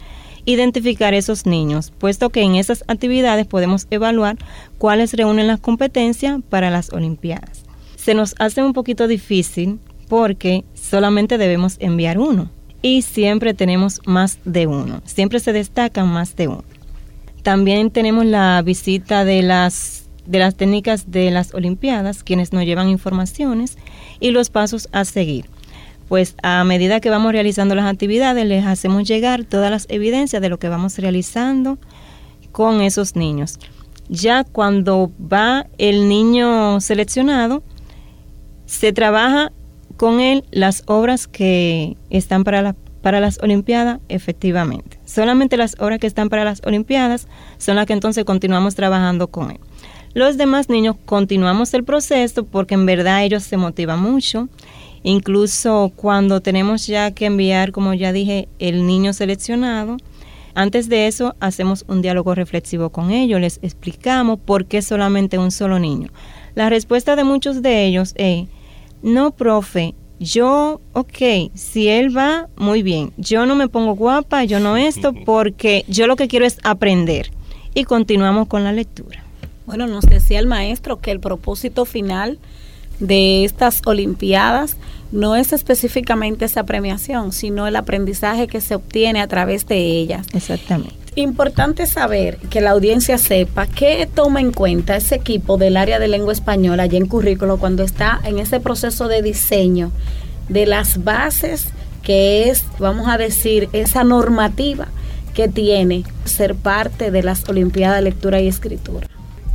identificar 0.45 1.15
esos 1.15 1.47
niños, 1.47 1.91
puesto 1.97 2.29
que 2.29 2.43
en 2.43 2.55
esas 2.55 2.83
actividades 2.87 3.47
podemos 3.47 3.87
evaluar 3.89 4.37
cuáles 4.77 5.13
reúnen 5.13 5.47
las 5.47 5.59
competencias 5.59 6.39
para 6.49 6.69
las 6.69 6.93
Olimpiadas. 6.93 7.63
Se 7.95 8.13
nos 8.13 8.35
hace 8.37 8.63
un 8.63 8.73
poquito 8.73 9.07
difícil 9.07 9.79
porque 10.07 10.63
solamente 10.73 11.37
debemos 11.37 11.77
enviar 11.79 12.17
uno 12.19 12.49
y 12.81 13.01
siempre 13.01 13.53
tenemos 13.53 13.99
más 14.05 14.39
de 14.45 14.67
uno. 14.67 15.01
Siempre 15.05 15.39
se 15.39 15.53
destacan 15.53 16.07
más 16.07 16.35
de 16.35 16.47
uno. 16.47 16.63
También 17.41 17.91
tenemos 17.91 18.25
la 18.25 18.61
visita 18.63 19.25
de 19.25 19.41
las 19.41 20.05
de 20.25 20.39
las 20.39 20.55
técnicas 20.55 21.11
de 21.11 21.29
las 21.29 21.53
Olimpiadas, 21.53 22.23
quienes 22.23 22.51
nos 22.51 22.65
llevan 22.65 22.89
informaciones 22.89 23.77
y 24.19 24.31
los 24.31 24.49
pasos 24.49 24.89
a 24.91 25.05
seguir. 25.05 25.45
Pues 26.07 26.35
a 26.43 26.63
medida 26.63 26.99
que 26.99 27.09
vamos 27.09 27.31
realizando 27.31 27.75
las 27.75 27.91
actividades, 27.91 28.45
les 28.45 28.65
hacemos 28.65 29.07
llegar 29.07 29.43
todas 29.43 29.71
las 29.71 29.85
evidencias 29.89 30.41
de 30.41 30.49
lo 30.49 30.59
que 30.59 30.69
vamos 30.69 30.97
realizando 30.99 31.77
con 32.51 32.81
esos 32.81 33.15
niños. 33.15 33.59
Ya 34.07 34.43
cuando 34.43 35.11
va 35.19 35.65
el 35.77 36.07
niño 36.07 36.79
seleccionado, 36.79 37.63
se 38.65 38.93
trabaja 38.93 39.51
con 39.97 40.19
él 40.19 40.43
las 40.51 40.83
obras 40.87 41.27
que 41.27 41.97
están 42.09 42.43
para, 42.43 42.75
para 43.01 43.19
las 43.19 43.39
Olimpiadas, 43.41 43.99
efectivamente. 44.09 44.99
Solamente 45.05 45.57
las 45.57 45.75
obras 45.79 45.99
que 45.99 46.07
están 46.07 46.29
para 46.29 46.43
las 46.43 46.61
Olimpiadas 46.65 47.27
son 47.57 47.75
las 47.75 47.85
que 47.85 47.93
entonces 47.93 48.25
continuamos 48.25 48.75
trabajando 48.75 49.27
con 49.27 49.51
él. 49.51 49.59
Los 50.13 50.37
demás 50.37 50.69
niños 50.69 50.95
continuamos 51.05 51.73
el 51.73 51.83
proceso 51.83 52.45
porque 52.45 52.75
en 52.75 52.85
verdad 52.85 53.23
ellos 53.23 53.43
se 53.43 53.57
motivan 53.57 53.99
mucho. 53.99 54.47
Incluso 55.03 55.91
cuando 55.95 56.41
tenemos 56.41 56.87
ya 56.87 57.11
que 57.11 57.25
enviar, 57.25 57.71
como 57.71 57.93
ya 57.93 58.11
dije, 58.11 58.47
el 58.57 58.87
niño 58.87 59.13
seleccionado, 59.13 59.97
antes 60.55 60.87
de 60.87 61.07
eso 61.07 61.35
hacemos 61.41 61.83
un 61.89 62.01
diálogo 62.01 62.33
reflexivo 62.33 62.89
con 62.89 63.11
ellos, 63.11 63.41
les 63.41 63.59
explicamos 63.61 64.39
por 64.39 64.65
qué 64.65 64.81
solamente 64.81 65.37
un 65.37 65.51
solo 65.51 65.79
niño. 65.79 66.09
La 66.55 66.69
respuesta 66.69 67.17
de 67.17 67.25
muchos 67.25 67.61
de 67.61 67.85
ellos 67.85 68.13
es, 68.15 68.47
no, 69.05 69.29
profe, 69.35 69.93
yo, 70.19 70.81
ok, 70.93 71.51
si 71.53 71.89
él 71.89 72.17
va, 72.17 72.49
muy 72.57 72.81
bien. 72.81 73.13
Yo 73.17 73.45
no 73.45 73.55
me 73.55 73.67
pongo 73.67 73.93
guapa, 73.93 74.43
yo 74.45 74.59
no 74.59 74.77
esto, 74.77 75.13
porque 75.13 75.85
yo 75.87 76.07
lo 76.07 76.15
que 76.15 76.27
quiero 76.27 76.43
es 76.43 76.57
aprender. 76.63 77.29
Y 77.75 77.83
continuamos 77.83 78.47
con 78.47 78.63
la 78.63 78.71
lectura. 78.71 79.23
Bueno, 79.67 79.85
nos 79.85 80.05
decía 80.05 80.39
el 80.39 80.47
maestro 80.47 81.01
que 81.01 81.11
el 81.11 81.19
propósito 81.19 81.85
final 81.85 82.39
de 82.99 83.45
estas 83.45 83.83
Olimpiadas 83.85 84.75
no 85.11 85.35
es 85.35 85.53
específicamente 85.53 86.45
esa 86.45 86.63
premiación, 86.63 87.31
sino 87.31 87.67
el 87.67 87.75
aprendizaje 87.75 88.47
que 88.47 88.59
se 88.59 88.73
obtiene 88.73 89.21
a 89.21 89.27
través 89.27 89.67
de 89.67 89.77
ellas. 89.77 90.25
Exactamente. 90.33 90.95
Importante 91.17 91.87
saber 91.87 92.37
que 92.49 92.59
la 92.59 92.71
audiencia 92.71 93.17
sepa 93.17 93.67
qué 93.67 94.07
toma 94.13 94.41
en 94.41 94.51
cuenta 94.51 94.97
ese 94.97 95.15
equipo 95.15 95.57
del 95.57 95.77
área 95.77 95.97
de 95.97 96.09
lengua 96.09 96.33
española 96.33 96.83
allá 96.83 96.97
en 96.97 97.07
currículo 97.07 97.57
cuando 97.57 97.83
está 97.83 98.19
en 98.25 98.37
ese 98.37 98.59
proceso 98.59 99.07
de 99.07 99.21
diseño 99.21 99.91
de 100.49 100.65
las 100.65 101.05
bases 101.05 101.69
que 102.03 102.49
es, 102.49 102.65
vamos 102.79 103.07
a 103.07 103.17
decir, 103.17 103.69
esa 103.71 104.03
normativa 104.03 104.89
que 105.33 105.47
tiene 105.47 106.03
ser 106.25 106.53
parte 106.53 107.11
de 107.11 107.23
las 107.23 107.47
Olimpiadas 107.47 107.97
de 107.97 108.03
Lectura 108.03 108.41
y 108.41 108.47
Escritura. 108.47 109.07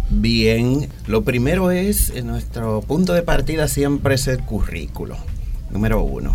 Bien, 0.09 0.89
lo 1.07 1.23
primero 1.23 1.71
es, 1.71 2.13
nuestro 2.25 2.81
punto 2.81 3.13
de 3.13 3.23
partida 3.23 3.69
siempre 3.69 4.15
es 4.15 4.27
el 4.29 4.41
currículo, 4.41 5.17
número 5.71 6.03
uno. 6.03 6.33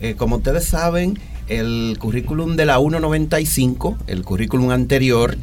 Eh, 0.00 0.14
como 0.16 0.36
ustedes 0.36 0.64
saben, 0.64 1.18
el 1.50 1.96
currículum 1.98 2.54
de 2.56 2.64
la 2.64 2.78
195, 2.78 3.98
el 4.06 4.22
currículum 4.22 4.70
anterior, 4.70 5.36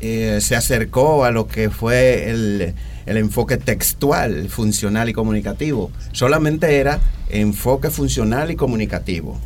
eh, 0.00 0.38
se 0.40 0.56
acercó 0.56 1.24
a 1.24 1.30
lo 1.30 1.46
que 1.46 1.70
fue 1.70 2.30
el, 2.30 2.74
enfoque 3.06 3.56
textual, 3.56 4.48
funcional 4.48 5.08
y 5.08 5.12
comunicativo. 5.12 5.92
Solamente 6.12 6.78
era 6.78 7.00
enfoque 7.28 7.90
funcional 7.90 8.50
y 8.50 8.56
comunicativo. 8.56 9.38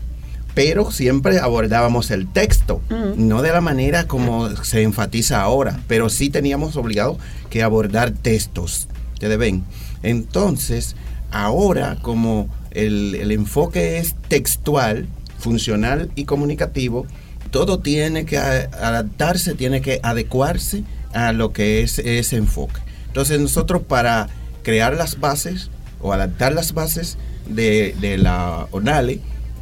Pero 0.55 0.91
siempre 0.91 1.39
abordábamos 1.39 2.11
el 2.13 2.33
texto, 2.33 2.81
no 3.17 3.43
de 3.43 3.51
la 3.51 3.61
manera 3.61 4.07
como 4.07 4.49
se 4.63 4.83
enfatiza 4.83 5.43
ahora, 5.43 5.81
pero 5.89 6.09
sí 6.09 6.31
teníamos 6.31 6.77
obligado 6.77 7.19
que 7.51 7.65
abordar 7.65 8.13
textos. 8.13 8.87
¿Ustedes 9.15 9.37
ven? 9.37 9.65
Entonces, 10.05 10.95
ahora 11.33 11.99
como 12.01 12.49
el, 12.71 13.17
el 13.17 13.33
enfoque 13.33 13.99
es 13.99 14.15
textual, 14.29 15.09
funcional 15.45 16.11
y 16.17 16.25
comunicativo, 16.25 17.07
todo 17.51 17.79
tiene 17.79 18.25
que 18.25 18.39
adaptarse, 18.39 19.55
tiene 19.55 19.83
que 19.83 20.01
adecuarse 20.03 20.85
a 21.13 21.33
lo 21.33 21.53
que 21.53 21.83
es 21.83 21.99
ese 21.99 22.37
enfoque. 22.37 22.81
Entonces 23.09 23.39
nosotros 23.39 23.83
para 23.83 24.29
crear 24.63 24.95
las 24.95 25.21
bases 25.21 25.71
o 26.01 26.15
adaptar 26.15 26.55
las 26.55 26.73
bases 26.73 27.19
de, 27.47 27.95
la 28.19 28.67
ONALE 28.71 29.21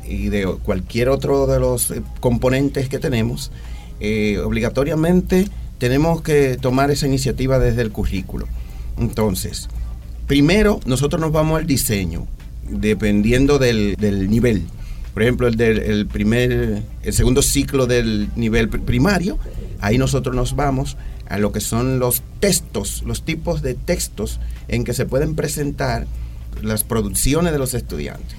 y 0.09 0.29
de 0.29 0.47
cualquier 0.63 1.09
otro 1.09 1.49
de 1.49 1.59
los 1.59 1.91
eh, 1.91 2.03
componentes 2.21 2.89
que 2.89 3.01
tenemos, 3.01 3.51
eh, 3.99 4.39
obligatoriamente 4.39 5.49
tenemos 5.79 6.23
que 6.23 6.59
tomar 6.61 6.93
esa 6.93 7.09
iniciativa 7.09 7.59
desde 7.59 7.83
el 7.83 7.91
currículo. 7.91 8.47
Entonces, 8.99 9.69
primero 10.29 10.79
nosotros 10.87 11.21
nos 11.21 11.33
vamos 11.33 11.59
al 11.59 11.67
diseño, 11.67 12.29
dependiendo 12.71 13.59
del, 13.59 13.97
del 13.97 14.31
nivel 14.31 14.69
por 15.15 15.23
ejemplo, 15.23 15.47
el 15.47 15.57
del 15.57 16.07
primer, 16.07 16.83
el 17.03 17.13
segundo 17.13 17.43
ciclo 17.43 17.87
del 17.87 18.31
nivel 18.35 18.69
primario, 18.69 19.39
ahí 19.81 19.99
nosotros 19.99 20.35
nos 20.35 20.57
vamos 20.57 20.97
a 21.29 21.39
lo 21.39 21.53
que 21.53 21.61
son 21.61 21.99
los 21.99 22.23
textos, 22.41 23.03
los 23.07 23.23
tipos 23.23 23.63
de 23.63 23.75
textos 23.75 24.41
en 24.69 24.85
que 24.85 24.95
se 24.95 25.05
pueden 25.05 25.35
presentar 25.35 26.07
las 26.63 26.85
producciones 26.85 27.53
de 27.53 27.59
los 27.59 27.75
estudiantes. 27.75 28.37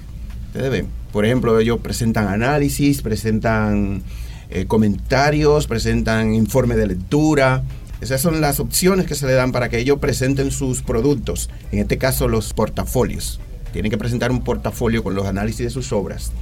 Ustedes 0.48 0.70
ven, 0.70 0.88
por 1.12 1.24
ejemplo, 1.24 1.58
ellos 1.58 1.78
presentan 1.80 2.28
análisis, 2.28 3.02
presentan 3.02 4.02
eh, 4.50 4.66
comentarios, 4.66 5.66
presentan 5.68 6.34
informe 6.34 6.76
de 6.76 6.88
lectura. 6.88 7.62
Esas 8.00 8.20
son 8.20 8.40
las 8.40 8.58
opciones 8.58 9.06
que 9.06 9.14
se 9.14 9.26
le 9.26 9.32
dan 9.34 9.52
para 9.52 9.68
que 9.68 9.78
ellos 9.78 9.98
presenten 10.00 10.50
sus 10.50 10.82
productos, 10.82 11.50
en 11.70 11.78
este 11.78 11.98
caso 11.98 12.26
los 12.26 12.52
portafolios. 12.52 13.40
Tienen 13.72 13.90
que 13.90 13.98
presentar 13.98 14.30
un 14.30 14.42
portafolio 14.42 15.02
con 15.02 15.14
los 15.14 15.26
análisis 15.26 15.66
de 15.66 15.70
sus 15.70 15.92
obras 15.92 16.32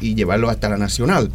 y 0.00 0.14
llevarlo 0.14 0.50
hasta 0.50 0.68
la 0.68 0.76
nacional. 0.76 1.30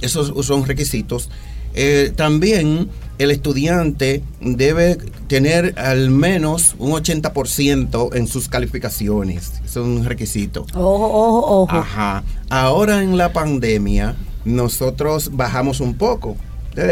Esos 0.00 0.46
son 0.46 0.66
requisitos. 0.66 1.30
Eh, 1.74 2.12
también 2.14 2.88
el 3.18 3.30
estudiante 3.30 4.22
debe 4.40 4.96
tener 5.28 5.78
al 5.78 6.10
menos 6.10 6.74
un 6.78 6.92
80% 6.92 8.14
en 8.14 8.26
sus 8.26 8.48
calificaciones. 8.48 9.52
es 9.64 9.76
un 9.76 10.04
requisito. 10.04 10.66
Ojo, 10.74 11.06
ojo, 11.06 11.62
ojo. 11.62 11.76
Ajá. 11.76 12.24
Ahora 12.48 13.02
en 13.02 13.16
la 13.16 13.32
pandemia 13.32 14.16
nosotros 14.44 15.30
bajamos 15.32 15.80
un 15.80 15.94
poco, 15.94 16.36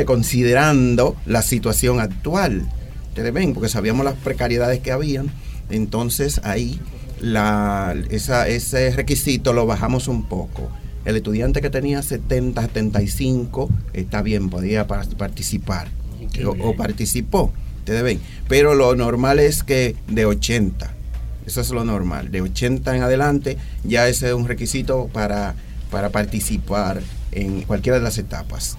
considerando 0.07 1.17
la 1.27 1.43
situación 1.43 2.01
actual. 2.01 2.69
Ustedes 3.09 3.33
ven, 3.33 3.53
porque 3.53 3.69
sabíamos 3.69 4.05
las 4.05 4.15
precariedades 4.15 4.81
que 4.81 4.91
habían. 4.91 5.31
Entonces 5.71 6.41
ahí 6.45 6.81
la, 7.23 7.95
esa, 8.11 8.49
ese 8.49 8.91
requisito 8.91 9.53
lo 9.53 9.65
bajamos 9.65 10.09
un 10.09 10.25
poco. 10.25 10.71
El 11.05 11.17
estudiante 11.17 11.61
que 11.61 11.71
tenía 11.71 12.03
70, 12.03 12.61
75, 12.61 13.71
está 13.93 14.23
bien, 14.23 14.51
podía 14.51 14.87
participar. 14.87 15.89
O, 16.45 16.51
o, 16.51 16.77
participó, 16.77 17.53
ustedes 17.79 18.03
ven. 18.03 18.21
Pero 18.49 18.75
lo 18.75 18.95
normal 18.95 19.39
es 19.39 19.63
que 19.63 19.97
de 20.09 20.27
80. 20.27 20.93
Eso 21.47 21.61
es 21.61 21.71
lo 21.71 21.85
normal. 21.85 22.31
De 22.31 22.41
80 22.41 22.97
en 22.97 23.03
adelante, 23.03 23.57
ya 23.85 24.09
ese 24.09 24.29
es 24.29 24.35
un 24.35 24.47
requisito 24.47 25.09
para, 25.13 25.55
para 25.91 26.11
participar 26.11 27.03
en 27.33 27.63
cualquiera 27.63 27.99
de 27.99 28.05
las 28.05 28.19
etapas. 28.19 28.77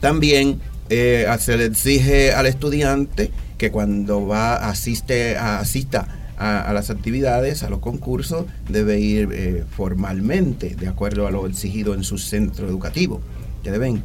También 0.00 0.60
eh, 0.88 1.26
se 1.38 1.56
le 1.56 1.66
exige 1.66 2.32
al 2.32 2.46
estudiante 2.46 3.30
que 3.58 3.70
cuando 3.70 4.26
va, 4.26 4.56
asiste, 4.56 5.36
a, 5.36 5.58
asista 5.58 6.21
a, 6.42 6.72
las 6.72 6.90
actividades, 6.90 7.62
a 7.62 7.70
los 7.70 7.78
concursos, 7.78 8.46
debe 8.68 8.98
ir 9.00 9.28
eh, 9.32 9.64
formalmente, 9.76 10.74
de 10.74 10.88
acuerdo 10.88 11.26
a 11.26 11.30
lo 11.30 11.46
exigido 11.46 11.94
en 11.94 12.04
su 12.04 12.18
centro 12.18 12.68
educativo. 12.68 13.20
Ya 13.64 13.72
deben. 13.72 14.02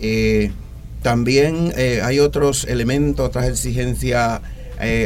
Eh, 0.00 0.52
también 1.02 1.72
hay 2.02 2.18
otros 2.18 2.64
elementos, 2.64 3.26
otras 3.26 3.48
exigencias 3.48 4.40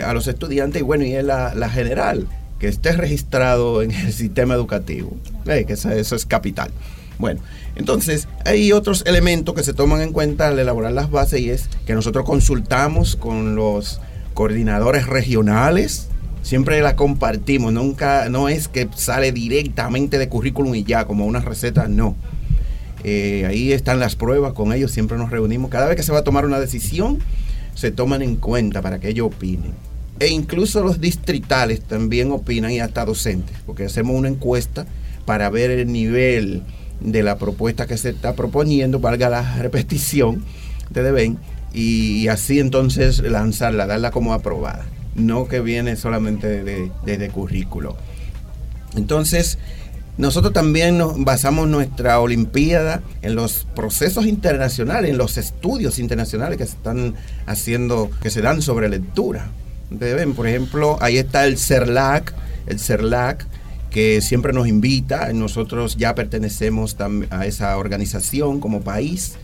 a 0.04 0.12
los 0.12 0.26
estudiantes, 0.26 0.82
y 0.82 0.84
bueno, 0.84 1.04
y 1.04 1.14
es 1.14 1.24
la, 1.24 1.70
general, 1.70 2.26
que 2.58 2.66
esté 2.66 2.92
registrado 2.92 3.80
en 3.80 3.92
el 3.92 4.12
sistema 4.12 4.54
educativo, 4.54 5.16
que 5.44 5.66
eso, 5.68 5.90
eso 5.90 6.16
es 6.16 6.26
capital. 6.26 6.72
Bueno, 7.18 7.40
entonces 7.76 8.28
hay 8.44 8.72
otros 8.72 9.04
elementos 9.06 9.54
que 9.54 9.62
se 9.62 9.72
toman 9.72 10.00
en 10.00 10.12
cuenta 10.12 10.48
al 10.48 10.58
elaborar 10.58 10.92
las 10.92 11.10
bases 11.10 11.40
y 11.40 11.50
es 11.50 11.68
que 11.86 11.94
nosotros 11.94 12.24
consultamos 12.24 13.16
con 13.16 13.54
los 13.54 14.00
coordinadores 14.34 15.06
regionales, 15.06 16.08
siempre 16.44 16.80
la 16.80 16.94
compartimos, 16.94 17.72
nunca, 17.72 18.28
no 18.28 18.48
es 18.48 18.68
que 18.68 18.88
sale 18.94 19.32
directamente 19.32 20.18
de 20.18 20.28
currículum 20.28 20.76
y 20.76 20.84
ya, 20.84 21.06
como 21.06 21.26
una 21.26 21.40
receta, 21.40 21.88
no. 21.88 22.14
Eh, 23.02 23.44
ahí 23.46 23.72
están 23.72 23.98
las 23.98 24.14
pruebas, 24.14 24.52
con 24.52 24.72
ellos 24.72 24.92
siempre 24.92 25.18
nos 25.18 25.30
reunimos. 25.30 25.70
Cada 25.70 25.88
vez 25.88 25.96
que 25.96 26.04
se 26.04 26.12
va 26.12 26.20
a 26.20 26.24
tomar 26.24 26.46
una 26.46 26.60
decisión, 26.60 27.18
se 27.74 27.90
toman 27.90 28.22
en 28.22 28.36
cuenta 28.36 28.80
para 28.80 29.00
que 29.00 29.08
ellos 29.08 29.26
opinen. 29.26 29.72
E 30.20 30.28
incluso 30.28 30.82
los 30.82 31.00
distritales 31.00 31.80
también 31.80 32.30
opinan 32.30 32.70
y 32.70 32.78
hasta 32.78 33.04
docentes, 33.04 33.56
porque 33.66 33.86
hacemos 33.86 34.14
una 34.14 34.28
encuesta 34.28 34.86
para 35.24 35.50
ver 35.50 35.70
el 35.70 35.90
nivel 35.90 36.62
de 37.00 37.22
la 37.22 37.36
propuesta 37.36 37.86
que 37.86 37.96
se 37.96 38.10
está 38.10 38.34
proponiendo, 38.34 39.00
valga 39.00 39.28
la 39.28 39.56
repetición, 39.58 40.44
ustedes 40.86 41.12
ven, 41.12 41.38
y, 41.72 42.28
así 42.28 42.60
entonces 42.60 43.20
lanzarla, 43.20 43.86
darla 43.86 44.12
como 44.12 44.32
aprobada, 44.32 44.86
no 45.14 45.46
que 45.48 45.60
viene 45.60 45.96
solamente 45.96 46.64
de, 46.64 47.28
currículo. 47.30 47.96
Entonces, 48.96 49.58
nosotros 50.16 50.52
también 50.52 50.98
nos 50.98 51.22
basamos 51.22 51.68
nuestra 51.68 52.20
Olimpiada 52.20 53.02
en 53.22 53.34
los 53.34 53.66
procesos 53.74 54.26
internacionales, 54.26 55.10
en 55.10 55.18
los 55.18 55.36
estudios 55.38 55.98
internacionales 55.98 56.58
que 56.58 56.66
se 56.66 56.76
están 56.76 57.14
haciendo, 57.46 58.10
que 58.22 58.30
se 58.30 58.40
dan 58.40 58.62
sobre 58.62 58.88
lectura. 58.88 59.50
Ustedes 59.90 60.14
ven, 60.14 60.34
por 60.34 60.46
ejemplo, 60.46 60.98
ahí 61.00 61.18
está 61.18 61.46
el 61.46 61.58
CERLAC, 61.58 62.32
el 62.66 62.78
CERLAC, 62.78 63.46
que 63.90 64.20
siempre 64.20 64.52
nos 64.52 64.66
invita. 64.66 65.32
Nosotros 65.32 65.96
ya 65.96 66.14
pertenecemos 66.14 66.96
a 67.30 67.46
esa 67.46 67.76
organización 67.76 68.60
como 68.60 68.80
país. 68.80 69.36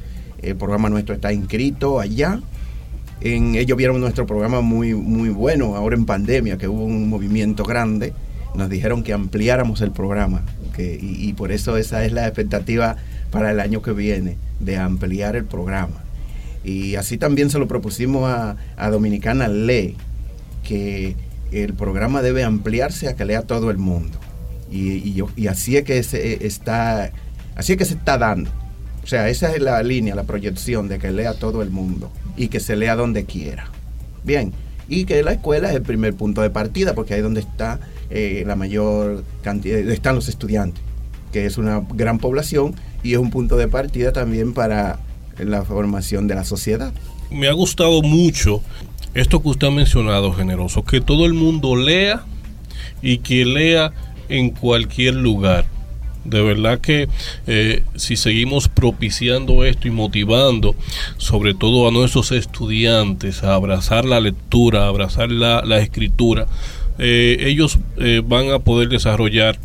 El 0.43 0.57
programa 0.57 0.89
nuestro 0.89 1.15
está 1.15 1.33
inscrito 1.33 2.01
allá. 2.01 2.41
En, 3.21 3.55
ellos 3.55 3.77
vieron 3.77 4.01
nuestro 4.01 4.27
programa 4.27 4.61
muy, 4.61 4.95
muy 4.95 5.29
bueno 5.29 5.77
ahora 5.77 5.97
en 5.97 6.07
pandemia, 6.07 6.57
que 6.59 6.69
hubo 6.69 6.85
un 6.85 7.09
movimiento 7.09 7.65
grande. 7.65 8.13
Nos 8.55 8.69
dijeron 8.69 9.03
que 9.03 9.13
ampliáramos 9.13 9.81
el 9.81 9.93
programa 9.93 10.43
y, 10.79 11.33
por 11.35 11.53
eso 11.53 11.77
esa 11.77 12.05
es 12.05 12.13
la 12.13 12.27
expectativa 12.27 12.97
para 13.31 13.51
el 13.51 13.61
año 13.61 13.83
que 13.83 13.93
viene, 13.93 14.37
de 14.59 14.77
ampliar 14.77 15.37
el 15.37 15.45
programa. 15.45 16.05
Y 16.65 16.97
así 16.97 17.17
también 17.17 17.51
se 17.51 17.59
lo 17.59 17.69
propusimos 17.69 18.31
a, 18.31 18.91
Dominicana 18.91 19.49
Ley, 19.49 19.97
que 20.63 21.17
el 21.53 21.75
programa 21.75 22.23
debe 22.23 22.45
ampliarse 22.45 23.09
a 23.09 23.17
que 23.17 23.25
lea 23.25 23.43
todo 23.43 23.71
el 23.71 23.79
mundo. 23.79 24.19
Y, 24.71 25.23
y 25.37 25.47
así 25.49 25.77
es 25.77 25.85
que 25.85 26.03
se 26.03 26.47
está, 26.47 27.11
así 27.57 27.73
es 27.73 27.79
que 27.79 27.85
se 27.85 27.95
está 27.95 28.19
dando. 28.19 28.51
O 29.03 29.07
sea, 29.07 29.29
esa 29.29 29.55
es 29.55 29.61
la 29.61 29.83
línea, 29.83 30.15
la 30.15 30.25
proyección 30.25 30.89
de 30.89 30.99
que 30.99 31.11
lea 31.11 31.35
todo 31.35 31.63
el 31.63 31.71
mundo 31.71 32.11
y 32.37 32.49
que 32.49 32.61
se 32.61 32.77
lea 32.77 32.97
donde 32.97 33.25
quiera. 33.25 33.71
Bien, 34.25 34.53
y 34.89 35.05
que 35.05 35.23
la 35.23 35.33
escuela 35.33 35.71
es 35.71 35.77
el 35.77 35.83
primer 35.83 36.15
punto 36.15 36.43
de 36.43 36.51
partida 36.51 36.95
porque 36.95 37.15
ahí 37.15 37.21
es 37.21 37.25
donde 37.25 37.41
está 37.41 37.81
eh, 38.11 38.43
la 38.47 38.57
mayor 38.57 39.25
cantidad, 39.43 39.79
están 39.79 40.17
los 40.17 40.29
estudiantes, 40.29 40.83
que 41.33 41.47
es 41.47 41.59
una 41.59 41.83
gran 41.95 42.19
población 42.19 42.75
y 43.03 43.13
es 43.13 43.19
un 43.19 43.31
punto 43.31 43.57
de 43.57 43.69
partida 43.69 44.13
también 44.13 44.53
para 44.53 44.99
la 45.39 45.65
formación 45.65 46.27
de 46.27 46.35
la 46.35 46.45
sociedad. 46.45 46.93
Me 47.31 47.49
ha 47.49 47.53
gustado 47.53 48.03
mucho 48.03 48.63
esto 49.15 49.43
que 49.43 49.49
usted 49.49 49.69
ha 49.69 49.71
mencionado, 49.71 50.33
generoso, 50.33 50.85
que 50.85 51.01
todo 51.01 51.25
el 51.25 51.35
mundo 51.35 51.77
lea 51.77 52.25
y 53.03 53.19
que 53.19 53.45
lea 53.45 53.93
en 54.29 54.51
cualquier 54.51 55.15
lugar. 55.15 55.65
De 56.25 56.43
verdad 56.43 56.81
que 56.81 57.09
eh, 57.47 57.83
si 57.97 58.17
seguimos 58.17 58.69
propiciando 58.69 59.65
esto 59.65 59.89
y 59.89 59.91
motivando 59.91 60.75
sobre 61.17 61.55
todo 61.55 61.89
a 61.89 61.91
nuestros 61.91 62.31
estudiantes 62.33 63.43
a 63.43 63.55
abrazar 63.55 64.05
la 64.05 64.21
lectura, 64.21 64.85
a 64.85 64.89
abrazar 64.89 65.31
la, 65.31 65.79
escritura, 65.79 66.47
eh, 66.99 67.39
ellos 67.41 67.79
eh, 67.97 68.23
van 68.25 68.51
a 68.51 68.59
poder 68.59 68.91
desarrollar 68.91 69.59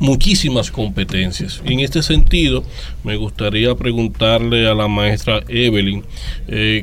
muchísimas 0.00 0.72
competencias. 0.72 1.62
En 1.64 1.78
este 1.80 2.02
sentido, 2.02 2.64
me 3.04 3.16
gustaría 3.16 3.72
preguntarle 3.74 4.66
a 4.66 4.74
la 4.74 4.88
maestra 4.88 5.42
Evelyn 5.46 6.02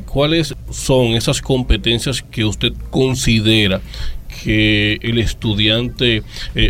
cuáles 0.06 0.54
son 0.70 1.08
esas 1.08 1.42
competencias 1.42 2.22
que 2.22 2.44
usted 2.44 2.72
considera 2.90 3.80
que 4.44 5.00
el 5.02 5.18
estudiante 5.18 6.22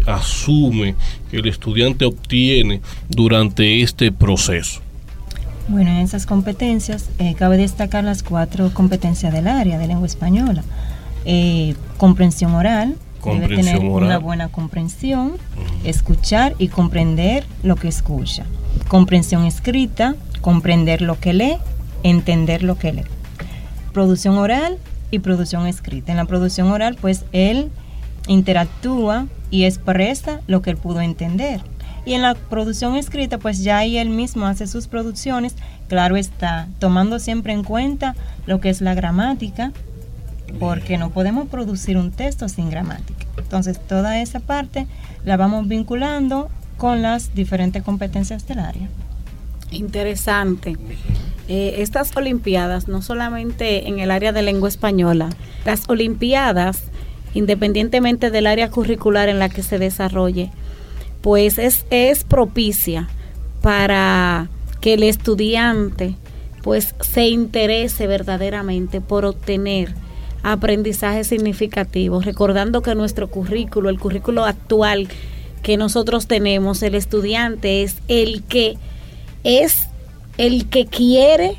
asume, 0.06 0.94
que 1.30 1.38
el 1.38 1.46
estudiante 1.46 2.04
obtiene 2.04 2.80
durante 3.08 3.82
este 3.82 4.12
proceso? 4.12 4.80
Bueno, 5.68 5.90
en 5.90 5.98
esas 5.98 6.24
competencias 6.24 7.10
eh, 7.18 7.34
cabe 7.34 7.58
destacar 7.58 8.04
las 8.04 8.22
cuatro 8.22 8.72
competencias 8.72 9.32
del 9.32 9.46
área 9.48 9.78
de 9.78 9.86
lengua 9.86 10.06
española. 10.06 10.64
Eh, 11.24 11.74
comprensión 11.98 12.54
oral, 12.54 12.96
debe 13.24 13.56
tener 13.56 13.78
una 13.78 14.18
buena 14.18 14.48
comprensión, 14.48 15.32
escuchar 15.84 16.54
y 16.58 16.68
comprender 16.68 17.44
lo 17.62 17.76
que 17.76 17.88
escucha. 17.88 18.46
Comprensión 18.88 19.44
escrita, 19.44 20.14
comprender 20.40 21.02
lo 21.02 21.20
que 21.20 21.34
lee, 21.34 21.56
entender 22.02 22.62
lo 22.62 22.78
que 22.78 22.92
lee. 22.92 23.04
Producción 23.92 24.38
oral, 24.38 24.78
y 25.10 25.18
producción 25.20 25.66
escrita. 25.66 26.12
En 26.12 26.18
la 26.18 26.24
producción 26.24 26.70
oral, 26.70 26.96
pues 27.00 27.24
él 27.32 27.70
interactúa 28.28 29.26
y 29.50 29.64
expresa 29.64 30.40
lo 30.46 30.62
que 30.62 30.70
él 30.70 30.76
pudo 30.76 31.00
entender. 31.00 31.60
Y 32.04 32.14
en 32.14 32.22
la 32.22 32.34
producción 32.34 32.96
escrita, 32.96 33.38
pues 33.38 33.62
ya 33.62 33.78
ahí 33.78 33.98
él 33.98 34.08
mismo 34.08 34.46
hace 34.46 34.66
sus 34.66 34.86
producciones, 34.86 35.54
claro 35.88 36.16
está, 36.16 36.68
tomando 36.78 37.18
siempre 37.18 37.52
en 37.52 37.64
cuenta 37.64 38.14
lo 38.46 38.60
que 38.60 38.70
es 38.70 38.80
la 38.80 38.94
gramática, 38.94 39.72
porque 40.58 40.96
no 40.96 41.10
podemos 41.10 41.48
producir 41.48 41.98
un 41.98 42.10
texto 42.10 42.48
sin 42.48 42.70
gramática. 42.70 43.26
Entonces, 43.36 43.78
toda 43.78 44.20
esa 44.20 44.40
parte 44.40 44.86
la 45.24 45.36
vamos 45.36 45.68
vinculando 45.68 46.48
con 46.78 47.02
las 47.02 47.34
diferentes 47.34 47.82
competencias 47.82 48.46
del 48.46 48.60
área. 48.60 48.88
Interesante. 49.70 50.76
Eh, 51.48 51.76
estas 51.78 52.16
Olimpiadas, 52.16 52.88
no 52.88 53.02
solamente 53.02 53.88
en 53.88 53.98
el 53.98 54.10
área 54.10 54.32
de 54.32 54.42
lengua 54.42 54.68
española, 54.68 55.28
las 55.64 55.88
Olimpiadas, 55.88 56.84
independientemente 57.34 58.30
del 58.30 58.46
área 58.46 58.70
curricular 58.70 59.28
en 59.28 59.38
la 59.38 59.48
que 59.48 59.62
se 59.62 59.78
desarrolle, 59.78 60.50
pues 61.20 61.58
es, 61.58 61.84
es 61.90 62.24
propicia 62.24 63.08
para 63.62 64.48
que 64.80 64.94
el 64.94 65.02
estudiante 65.02 66.14
pues 66.62 66.94
se 67.00 67.28
interese 67.28 68.06
verdaderamente 68.06 69.00
por 69.00 69.24
obtener 69.24 69.94
aprendizajes 70.42 71.26
significativos, 71.26 72.24
recordando 72.24 72.82
que 72.82 72.94
nuestro 72.94 73.28
currículo, 73.28 73.88
el 73.88 73.98
currículo 73.98 74.44
actual 74.44 75.08
que 75.62 75.76
nosotros 75.76 76.26
tenemos, 76.26 76.82
el 76.82 76.94
estudiante 76.94 77.82
es 77.82 77.96
el 78.08 78.42
que 78.44 78.76
es 79.44 79.88
el 80.36 80.68
que 80.68 80.86
quiere 80.86 81.56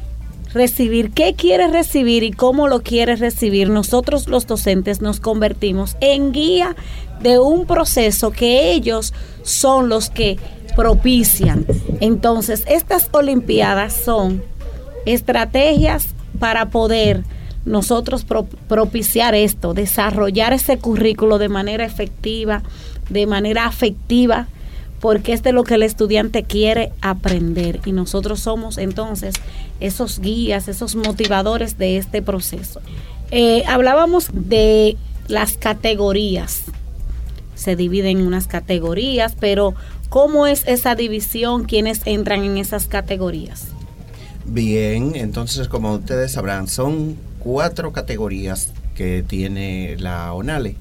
recibir, 0.53 1.11
qué 1.11 1.35
quiere 1.35 1.67
recibir 1.67 2.23
y 2.23 2.31
cómo 2.31 2.67
lo 2.67 2.81
quiere 2.81 3.15
recibir, 3.15 3.69
nosotros 3.69 4.27
los 4.27 4.47
docentes 4.47 5.01
nos 5.01 5.19
convertimos 5.19 5.95
en 6.01 6.31
guía 6.31 6.75
de 7.21 7.39
un 7.39 7.65
proceso 7.65 8.31
que 8.31 8.71
ellos 8.71 9.13
son 9.43 9.89
los 9.89 10.09
que 10.09 10.37
propician. 10.75 11.65
Entonces, 11.99 12.63
estas 12.67 13.09
Olimpiadas 13.11 13.93
son 13.93 14.41
estrategias 15.05 16.07
para 16.39 16.69
poder 16.69 17.23
nosotros 17.65 18.25
propiciar 18.67 19.35
esto, 19.35 19.73
desarrollar 19.73 20.53
ese 20.53 20.77
currículo 20.77 21.37
de 21.37 21.49
manera 21.49 21.85
efectiva, 21.85 22.63
de 23.09 23.27
manera 23.27 23.65
afectiva, 23.65 24.47
porque 24.99 25.33
es 25.33 25.43
de 25.43 25.53
lo 25.53 25.63
que 25.63 25.75
el 25.75 25.83
estudiante 25.83 26.43
quiere 26.43 26.91
aprender 27.01 27.79
y 27.85 27.91
nosotros 27.91 28.39
somos 28.41 28.77
entonces 28.77 29.35
esos 29.79 30.19
guías, 30.19 30.67
esos 30.67 30.95
motivadores 30.95 31.77
de 31.77 31.97
este 31.97 32.21
proceso. 32.21 32.81
Eh, 33.31 33.63
hablábamos 33.67 34.29
de 34.33 34.97
las 35.27 35.57
categorías, 35.57 36.63
se 37.55 37.75
dividen 37.75 38.19
en 38.19 38.27
unas 38.27 38.47
categorías, 38.47 39.35
pero 39.39 39.75
¿cómo 40.09 40.47
es 40.47 40.63
esa 40.65 40.95
división? 40.95 41.65
¿Quiénes 41.65 42.01
entran 42.05 42.43
en 42.43 42.57
esas 42.57 42.87
categorías? 42.87 43.67
Bien, 44.45 45.15
entonces 45.15 45.67
como 45.67 45.93
ustedes 45.93 46.31
sabrán, 46.31 46.67
son 46.67 47.15
cuatro 47.39 47.93
categorías 47.93 48.73
que 48.95 49.23
tiene 49.25 49.95
la 49.99 50.33
ONALE 50.33 50.75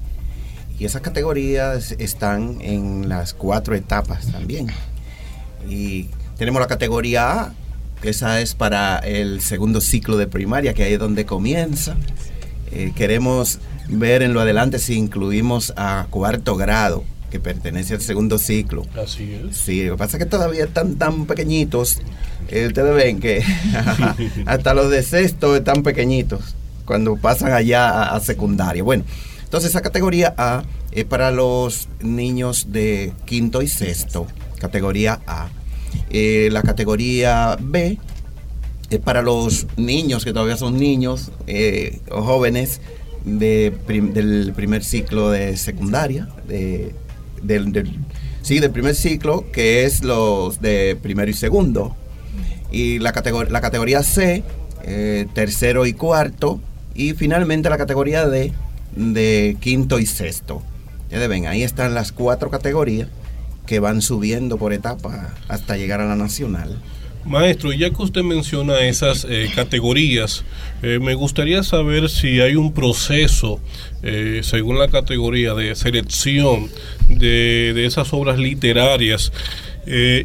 y 0.79 0.85
esas 0.85 1.01
categorías 1.01 1.93
están 1.99 2.57
en 2.61 3.09
las 3.09 3.33
cuatro 3.33 3.75
etapas 3.75 4.31
también. 4.31 4.67
Y 5.67 6.07
tenemos 6.37 6.61
la 6.61 6.67
categoría 6.67 7.41
A, 7.41 7.53
que 8.01 8.09
esa 8.09 8.39
es 8.39 8.55
para 8.55 8.99
el 8.99 9.41
segundo 9.41 9.81
ciclo 9.81 10.15
de 10.15 10.27
primaria, 10.27 10.73
que 10.73 10.83
ahí 10.83 10.93
es 10.93 10.99
donde 10.99 11.25
comienza. 11.25 11.97
Eh, 12.71 12.93
queremos 12.95 13.59
ver 13.89 14.21
en 14.21 14.33
lo 14.33 14.39
adelante 14.39 14.79
si 14.79 14.93
incluimos 14.93 15.73
a 15.75 16.07
cuarto 16.09 16.55
grado, 16.55 17.03
que 17.29 17.41
pertenece 17.41 17.95
al 17.95 18.01
segundo 18.01 18.37
ciclo. 18.37 18.85
Así 18.95 19.33
es. 19.33 19.57
Sí, 19.57 19.85
lo 19.85 19.95
que 19.95 19.97
pasa 19.97 20.15
es 20.15 20.23
que 20.23 20.29
todavía 20.29 20.63
están 20.63 20.95
tan 20.95 21.25
pequeñitos. 21.25 21.99
Eh, 22.47 22.67
ustedes 22.67 22.95
ven 22.95 23.19
que 23.19 23.43
hasta 24.45 24.73
los 24.73 24.89
de 24.89 25.03
sexto 25.03 25.57
están 25.57 25.83
pequeñitos 25.83 26.55
cuando 26.85 27.17
pasan 27.17 27.51
allá 27.51 28.15
a 28.15 28.19
secundaria. 28.21 28.81
Bueno, 28.81 29.03
entonces 29.49 29.71
esa 29.71 29.81
categoría 29.81 30.35
A 30.37 30.61
es 30.91 31.05
para 31.05 31.31
los 31.31 31.89
niños 32.01 32.67
de 32.71 33.13
quinto 33.25 33.63
y 33.63 33.67
sexto, 33.67 34.27
categoría 34.59 35.21
A. 35.25 35.49
Eh, 36.11 36.49
la 36.51 36.61
categoría 36.61 37.57
B 37.59 37.97
es 38.91 38.99
para 38.99 39.23
los 39.23 39.65
niños 39.75 40.23
que 40.23 40.33
todavía 40.33 40.55
son 40.55 40.77
niños 40.77 41.31
eh, 41.47 41.99
o 42.11 42.21
jóvenes 42.21 42.79
de 43.25 43.73
del 44.13 44.53
primer 44.55 44.83
ciclo 44.83 45.31
de 45.31 45.57
secundaria, 45.57 46.29
sí, 48.43 48.59
del 48.59 48.69
primer 48.69 48.93
ciclo, 48.93 49.49
que 49.51 49.83
es 49.83 50.03
los 50.03 50.61
de 50.61 50.95
primero 51.01 51.31
y 51.31 51.33
segundo. 51.33 51.95
Y 52.71 52.99
la, 52.99 53.13
la 53.49 53.61
categoría 53.61 54.03
C, 54.03 54.43
eh, 54.83 55.25
tercero 55.33 55.87
y 55.87 55.93
cuarto. 55.93 56.61
Y 56.93 57.13
finalmente 57.13 57.67
la 57.69 57.79
categoría 57.79 58.27
D, 58.27 58.53
de 58.95 59.57
quinto 59.59 59.99
y 59.99 60.05
sexto. 60.05 60.61
Ya 61.09 61.25
ven, 61.27 61.47
ahí 61.47 61.63
están 61.63 61.93
las 61.93 62.11
cuatro 62.11 62.49
categorías 62.49 63.07
que 63.65 63.79
van 63.79 64.01
subiendo 64.01 64.57
por 64.57 64.73
etapa 64.73 65.35
hasta 65.47 65.77
llegar 65.77 66.01
a 66.01 66.05
la 66.05 66.15
nacional. 66.15 66.79
Maestro, 67.25 67.73
ya 67.73 67.89
que 67.89 68.01
usted 68.01 68.23
menciona 68.23 68.79
esas 68.79 69.27
eh, 69.29 69.49
categorías, 69.53 70.43
eh, 70.81 70.99
me 70.99 71.13
gustaría 71.13 71.61
saber 71.63 72.09
si 72.09 72.39
hay 72.39 72.55
un 72.55 72.73
proceso, 72.73 73.59
eh, 74.01 74.39
según 74.43 74.79
la 74.79 74.87
categoría 74.87 75.53
de 75.53 75.75
selección 75.75 76.69
de, 77.09 77.73
de 77.75 77.85
esas 77.85 78.13
obras 78.13 78.39
literarias, 78.39 79.31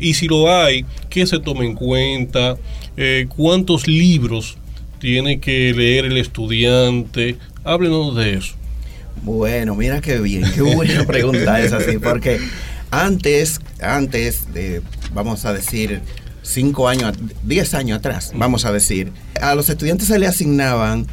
y 0.00 0.12
si 0.12 0.28
lo 0.28 0.52
hay, 0.52 0.84
¿qué 1.08 1.26
se 1.26 1.38
toma 1.38 1.64
en 1.64 1.74
cuenta? 1.74 2.58
¿Cuántos 3.34 3.88
libros 3.88 4.58
tiene 4.98 5.40
que 5.40 5.72
leer 5.74 6.04
el 6.04 6.18
estudiante 6.18 7.36
Háblenos 7.64 8.14
de 8.14 8.34
eso. 8.34 8.54
Bueno, 9.22 9.74
mira 9.74 10.02
qué 10.02 10.18
bien, 10.18 10.44
qué 10.54 10.60
buena 10.60 11.04
pregunta 11.06 11.60
es 11.60 11.72
así, 11.72 11.98
porque 11.98 12.38
antes, 12.90 13.60
antes 13.80 14.52
de, 14.52 14.82
vamos 15.14 15.46
a 15.46 15.54
decir, 15.54 16.02
cinco 16.42 16.88
años, 16.88 17.16
diez 17.42 17.72
años 17.72 17.98
atrás, 17.98 18.32
vamos 18.34 18.66
a 18.66 18.72
decir, 18.72 19.12
a 19.40 19.54
los 19.54 19.70
estudiantes 19.70 20.08
se 20.08 20.18
le 20.18 20.26
asignaban 20.26 21.06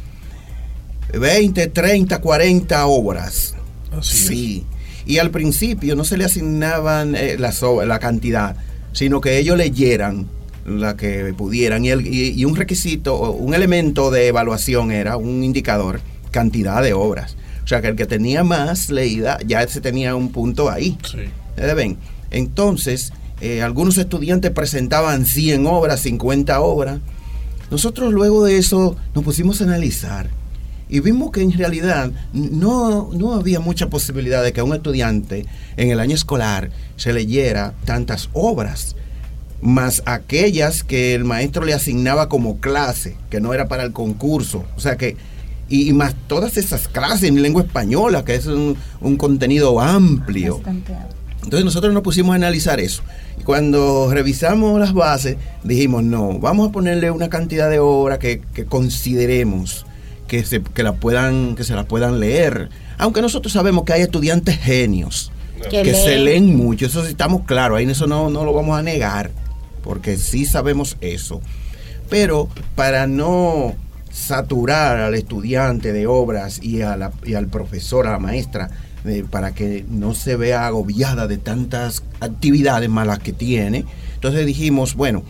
20, 1.18 1.68
30, 1.68 2.20
40 2.20 2.86
obras. 2.86 3.54
Así 3.90 4.16
sí. 4.18 4.66
Y 5.06 5.18
al 5.18 5.30
principio 5.30 5.96
no 5.96 6.04
se 6.04 6.18
le 6.18 6.24
asignaban 6.24 7.14
eh, 7.16 7.38
la 7.38 7.98
cantidad, 7.98 8.56
sino 8.92 9.20
que 9.20 9.38
ellos 9.38 9.56
leyeran 9.56 10.28
la 10.66 10.96
que 10.96 11.34
pudieran. 11.36 11.84
Y, 11.84 11.90
el, 11.90 12.06
y 12.06 12.44
un 12.44 12.56
requisito, 12.56 13.32
un 13.32 13.54
elemento 13.54 14.10
de 14.10 14.28
evaluación 14.28 14.92
era 14.92 15.16
un 15.16 15.42
indicador 15.42 16.00
cantidad 16.32 16.82
de 16.82 16.92
obras. 16.92 17.36
O 17.62 17.68
sea 17.68 17.80
que 17.80 17.88
el 17.88 17.96
que 17.96 18.06
tenía 18.06 18.42
más 18.42 18.90
leída 18.90 19.38
ya 19.46 19.66
se 19.68 19.80
tenía 19.80 20.16
un 20.16 20.32
punto 20.32 20.68
ahí. 20.68 20.98
Sí. 21.08 21.18
ven? 21.56 21.96
Entonces, 22.32 23.12
eh, 23.40 23.62
algunos 23.62 23.96
estudiantes 23.98 24.50
presentaban 24.50 25.26
100 25.26 25.66
obras, 25.66 26.00
50 26.00 26.60
obras. 26.60 26.98
Nosotros 27.70 28.12
luego 28.12 28.44
de 28.44 28.58
eso 28.58 28.96
nos 29.14 29.24
pusimos 29.24 29.60
a 29.60 29.64
analizar 29.64 30.28
y 30.92 31.00
vimos 31.00 31.30
que 31.30 31.40
en 31.40 31.52
realidad 31.52 32.10
no, 32.34 33.08
no 33.14 33.32
había 33.32 33.60
mucha 33.60 33.88
posibilidad 33.88 34.42
de 34.42 34.52
que 34.52 34.60
un 34.60 34.74
estudiante 34.74 35.46
en 35.78 35.90
el 35.90 35.98
año 36.00 36.14
escolar 36.14 36.68
se 36.96 37.14
leyera 37.14 37.72
tantas 37.86 38.28
obras, 38.34 38.94
más 39.62 40.02
aquellas 40.04 40.84
que 40.84 41.14
el 41.14 41.24
maestro 41.24 41.64
le 41.64 41.72
asignaba 41.72 42.28
como 42.28 42.58
clase, 42.58 43.16
que 43.30 43.40
no 43.40 43.54
era 43.54 43.68
para 43.68 43.84
el 43.84 43.92
concurso. 43.92 44.66
O 44.76 44.80
sea 44.80 44.98
que 44.98 45.16
y, 45.72 45.92
más 45.94 46.14
todas 46.26 46.58
esas 46.58 46.86
clases 46.86 47.30
en 47.30 47.40
lengua 47.40 47.62
española, 47.62 48.24
que 48.24 48.34
es 48.34 48.46
un, 48.46 48.76
contenido 49.16 49.80
amplio. 49.80 50.60
Entonces 51.42 51.64
nosotros 51.64 51.94
nos 51.94 52.02
pusimos 52.02 52.34
a 52.34 52.36
analizar 52.36 52.78
eso. 52.78 53.02
Y 53.40 53.42
cuando 53.42 54.10
revisamos 54.12 54.78
las 54.78 54.92
bases, 54.92 55.38
dijimos, 55.64 56.04
no, 56.04 56.38
vamos 56.38 56.68
a 56.68 56.72
ponerle 56.72 57.10
una 57.10 57.30
cantidad 57.30 57.70
de 57.70 57.78
obras 57.78 58.18
que, 58.18 58.42
consideremos 58.68 59.86
que 60.28 60.44
se, 60.44 60.62
que, 60.62 60.82
la 60.82 60.92
puedan, 60.92 61.56
que 61.56 61.64
se 61.64 61.74
la 61.74 61.84
puedan 61.84 62.20
leer. 62.20 62.68
Aunque 62.98 63.22
nosotros 63.22 63.52
sabemos 63.54 63.84
que 63.84 63.94
hay 63.94 64.02
estudiantes 64.02 64.58
genios 64.58 65.32
que, 65.70 65.94
se 65.94 66.18
leen 66.18 66.54
mucho, 66.54 66.86
eso 66.86 67.02
sí 67.02 67.10
estamos 67.10 67.42
claros, 67.42 67.78
ahí 67.78 67.88
eso 67.88 68.06
no, 68.06 68.28
no 68.30 68.44
lo 68.44 68.52
vamos 68.52 68.78
a 68.78 68.82
negar, 68.82 69.30
porque 69.82 70.16
sí 70.16 70.44
sabemos 70.44 70.96
eso. 71.00 71.40
Pero 72.10 72.48
para 72.74 73.06
no 73.06 73.74
saturar 74.12 75.00
al 75.00 75.14
estudiante 75.14 75.92
de 75.92 76.06
obras 76.06 76.62
y, 76.62 76.82
a 76.82 76.96
la, 76.96 77.12
y 77.24 77.34
al 77.34 77.48
profesor, 77.48 78.06
a 78.06 78.12
la 78.12 78.18
maestra, 78.18 78.70
eh, 79.04 79.24
para 79.28 79.54
que 79.54 79.84
no 79.88 80.14
se 80.14 80.36
vea 80.36 80.66
agobiada 80.66 81.26
de 81.26 81.38
tantas 81.38 82.04
actividades 82.20 82.88
malas 82.88 83.18
que 83.18 83.32
tiene. 83.32 83.86
Entonces 84.14 84.46
dijimos, 84.46 84.94
bueno, 84.94 85.24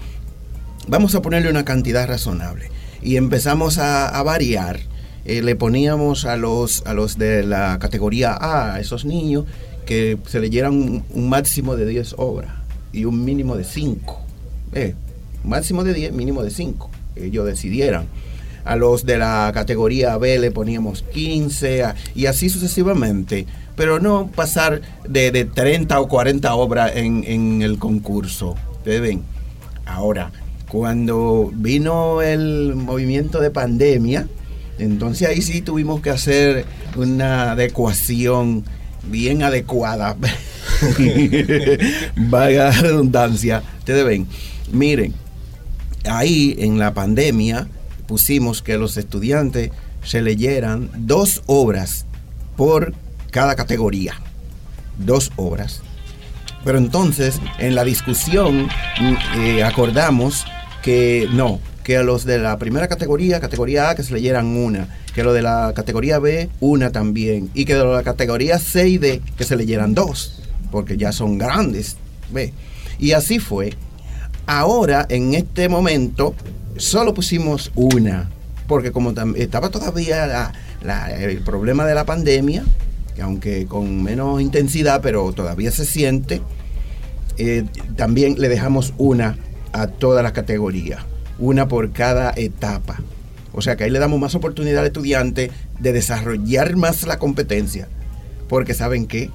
vamos 0.88 1.14
a 1.14 1.22
ponerle 1.22 1.48
una 1.48 1.64
cantidad 1.64 2.06
razonable. 2.06 2.70
Y 3.00 3.16
empezamos 3.16 3.78
a, 3.78 4.20
variar. 4.24 4.80
Eh, 5.24 5.42
le 5.42 5.54
poníamos 5.54 6.24
a 6.24 6.36
los, 6.36 6.82
a 6.84 6.92
los 6.94 7.16
de 7.16 7.44
la 7.44 7.78
categoría 7.78 8.32
A, 8.32 8.74
a 8.74 8.80
esos 8.80 9.04
niños, 9.04 9.44
que 9.86 10.18
se 10.26 10.40
leyeran 10.40 11.04
un, 11.08 11.28
máximo 11.28 11.76
de 11.76 11.86
10 11.86 12.16
obras 12.18 12.50
y 12.92 13.04
un 13.04 13.24
mínimo 13.24 13.56
de 13.56 13.64
5. 13.64 14.20
Eh, 14.74 14.94
máximo 15.44 15.84
de 15.84 15.94
10, 15.94 16.12
mínimo 16.12 16.42
de 16.42 16.50
5. 16.50 16.90
Ellos 17.16 17.46
decidieran 17.46 18.06
a 18.64 18.76
los 18.76 19.04
de 19.04 19.18
la 19.18 19.50
categoría 19.54 20.16
B 20.18 20.38
le 20.38 20.50
poníamos 20.50 21.02
15 21.02 21.84
y 22.14 22.26
así 22.26 22.48
sucesivamente, 22.48 23.46
pero 23.76 23.98
no 23.98 24.28
pasar 24.28 24.82
de, 25.08 25.44
30 25.44 26.00
o 26.00 26.08
40 26.08 26.54
obras 26.54 26.92
en, 26.94 27.62
el 27.62 27.78
concurso. 27.78 28.54
Ustedes 28.72 29.00
ven, 29.00 29.22
ahora, 29.86 30.30
cuando 30.68 31.50
vino 31.54 32.22
el 32.22 32.74
movimiento 32.74 33.40
de 33.40 33.50
pandemia, 33.50 34.26
entonces 34.78 35.28
ahí 35.28 35.42
sí 35.42 35.60
tuvimos 35.60 36.00
que 36.00 36.10
hacer 36.10 36.64
una 36.96 37.52
adecuación 37.52 38.64
bien 39.04 39.42
adecuada. 39.42 40.16
Vaya 42.16 42.70
redundancia. 42.70 43.62
Ustedes 43.78 44.04
ven, 44.04 44.26
miren, 44.72 45.14
ahí 46.04 46.54
en 46.58 46.78
la 46.78 46.94
pandemia 46.94 47.68
pusimos 48.12 48.60
que 48.60 48.76
los 48.76 48.98
estudiantes 48.98 49.70
se 50.04 50.20
leyeran 50.20 50.90
dos 50.94 51.42
obras 51.46 52.04
por 52.58 52.92
cada 53.30 53.54
categoría. 53.54 54.12
Dos 54.98 55.32
obras. 55.36 55.80
Pero 56.62 56.76
entonces, 56.76 57.40
en 57.58 57.74
la 57.74 57.84
discusión, 57.84 58.68
eh, 59.38 59.64
acordamos 59.64 60.44
que 60.82 61.26
no, 61.32 61.58
que 61.84 61.96
a 61.96 62.02
los 62.02 62.26
de 62.26 62.38
la 62.38 62.58
primera 62.58 62.86
categoría, 62.86 63.40
categoría 63.40 63.88
A, 63.88 63.94
que 63.94 64.02
se 64.02 64.12
leyeran 64.12 64.58
una, 64.58 64.88
que 65.14 65.24
los 65.24 65.32
de 65.32 65.40
la 65.40 65.72
categoría 65.74 66.18
B, 66.18 66.50
una 66.60 66.92
también, 66.92 67.48
y 67.54 67.64
que 67.64 67.76
de 67.76 67.84
la 67.86 68.02
categoría 68.02 68.58
C 68.58 68.90
y 68.90 68.98
D, 68.98 69.22
que 69.38 69.44
se 69.44 69.56
leyeran 69.56 69.94
dos, 69.94 70.42
porque 70.70 70.98
ya 70.98 71.12
son 71.12 71.38
grandes. 71.38 71.96
¿ve? 72.30 72.52
Y 72.98 73.12
así 73.12 73.38
fue. 73.38 73.72
Ahora, 74.44 75.06
en 75.08 75.32
este 75.32 75.70
momento, 75.70 76.34
solo 76.76 77.14
pusimos 77.14 77.72
una 77.74 78.30
porque 78.66 78.92
como 78.92 79.12
estaba 79.36 79.68
todavía 79.68 80.52
el 81.18 81.40
problema 81.42 81.84
de 81.84 81.94
la 81.94 82.06
pandemia, 82.06 82.64
que 83.14 83.22
aunque 83.22 83.66
con 83.66 84.02
menos 84.02 84.40
intensidad, 84.40 85.02
pero 85.02 85.30
todavía 85.32 85.70
se 85.70 85.84
siente, 85.84 86.40
eh, 87.36 87.64
también 87.96 88.36
le 88.38 88.48
dejamos 88.48 88.94
una 88.98 89.36
a 89.72 89.88
todas 89.88 90.22
las 90.22 90.32
categorías, 90.32 91.02
una 91.38 91.68
por 91.68 91.92
cada 91.92 92.32
etapa. 92.34 93.00
O 93.52 93.60
sea 93.60 93.76
que 93.76 93.84
ahí 93.84 93.90
le 93.90 93.98
damos 93.98 94.18
más 94.18 94.34
oportunidad 94.34 94.80
al 94.80 94.86
estudiante 94.86 95.50
de 95.78 95.92
desarrollar 95.92 96.74
más 96.76 97.06
la 97.06 97.18
competencia, 97.18 97.88
porque 98.48 98.72
saben 98.72 99.06
que 99.06 99.30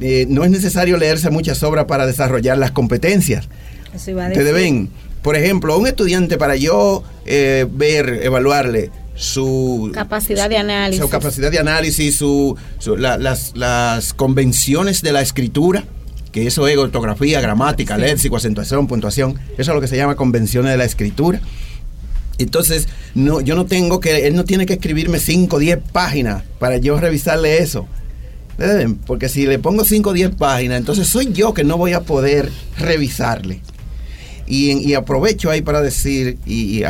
eh, 0.00 0.26
no 0.28 0.42
es 0.42 0.50
necesario 0.50 0.96
leerse 0.96 1.30
muchas 1.30 1.62
obras 1.62 1.84
para 1.84 2.06
desarrollar 2.06 2.58
las 2.58 2.72
competencias. 2.72 3.48
Ustedes 3.94 4.52
ven, 4.52 4.90
por 5.26 5.34
ejemplo, 5.34 5.76
un 5.76 5.88
estudiante 5.88 6.38
para 6.38 6.54
yo 6.54 7.02
eh, 7.24 7.66
ver, 7.68 8.20
evaluarle 8.22 8.92
su 9.16 9.90
capacidad 9.92 10.48
de 10.48 10.56
análisis, 10.56 11.02
su 11.02 11.08
capacidad 11.08 11.50
de 11.50 11.58
análisis, 11.58 12.14
su, 12.14 12.56
las, 12.96 13.56
las 13.56 14.12
convenciones 14.12 15.02
de 15.02 15.10
la 15.10 15.22
escritura, 15.22 15.82
que 16.30 16.46
eso 16.46 16.68
es 16.68 16.78
ortografía, 16.78 17.40
gramática, 17.40 17.98
léxico, 17.98 18.36
acentuación, 18.36 18.86
puntuación, 18.86 19.34
eso 19.58 19.72
es 19.72 19.74
lo 19.74 19.80
que 19.80 19.88
se 19.88 19.96
llama 19.96 20.14
convenciones 20.14 20.70
de 20.70 20.78
la 20.78 20.84
escritura. 20.84 21.40
Entonces, 22.38 22.86
no, 23.16 23.40
yo 23.40 23.56
no 23.56 23.66
tengo 23.66 23.98
que, 23.98 24.28
él 24.28 24.36
no 24.36 24.44
tiene 24.44 24.64
que 24.64 24.74
escribirme 24.74 25.18
5 25.18 25.56
o 25.56 25.58
10 25.58 25.80
páginas 25.90 26.44
para 26.60 26.76
yo 26.76 27.00
revisarle 27.00 27.58
eso. 27.58 27.88
Porque 29.06 29.28
si 29.28 29.44
le 29.44 29.58
pongo 29.58 29.84
5 29.84 30.08
o 30.08 30.12
10 30.12 30.36
páginas, 30.36 30.78
entonces 30.78 31.08
soy 31.08 31.32
yo 31.32 31.52
que 31.52 31.64
no 31.64 31.76
voy 31.78 31.94
a 31.94 32.02
poder 32.02 32.48
revisarle. 32.78 33.60
Y, 34.46 34.94
aprovecho 34.94 35.50
ahí 35.50 35.62
para 35.62 35.80
decir 35.80 36.38
y, 36.46 36.82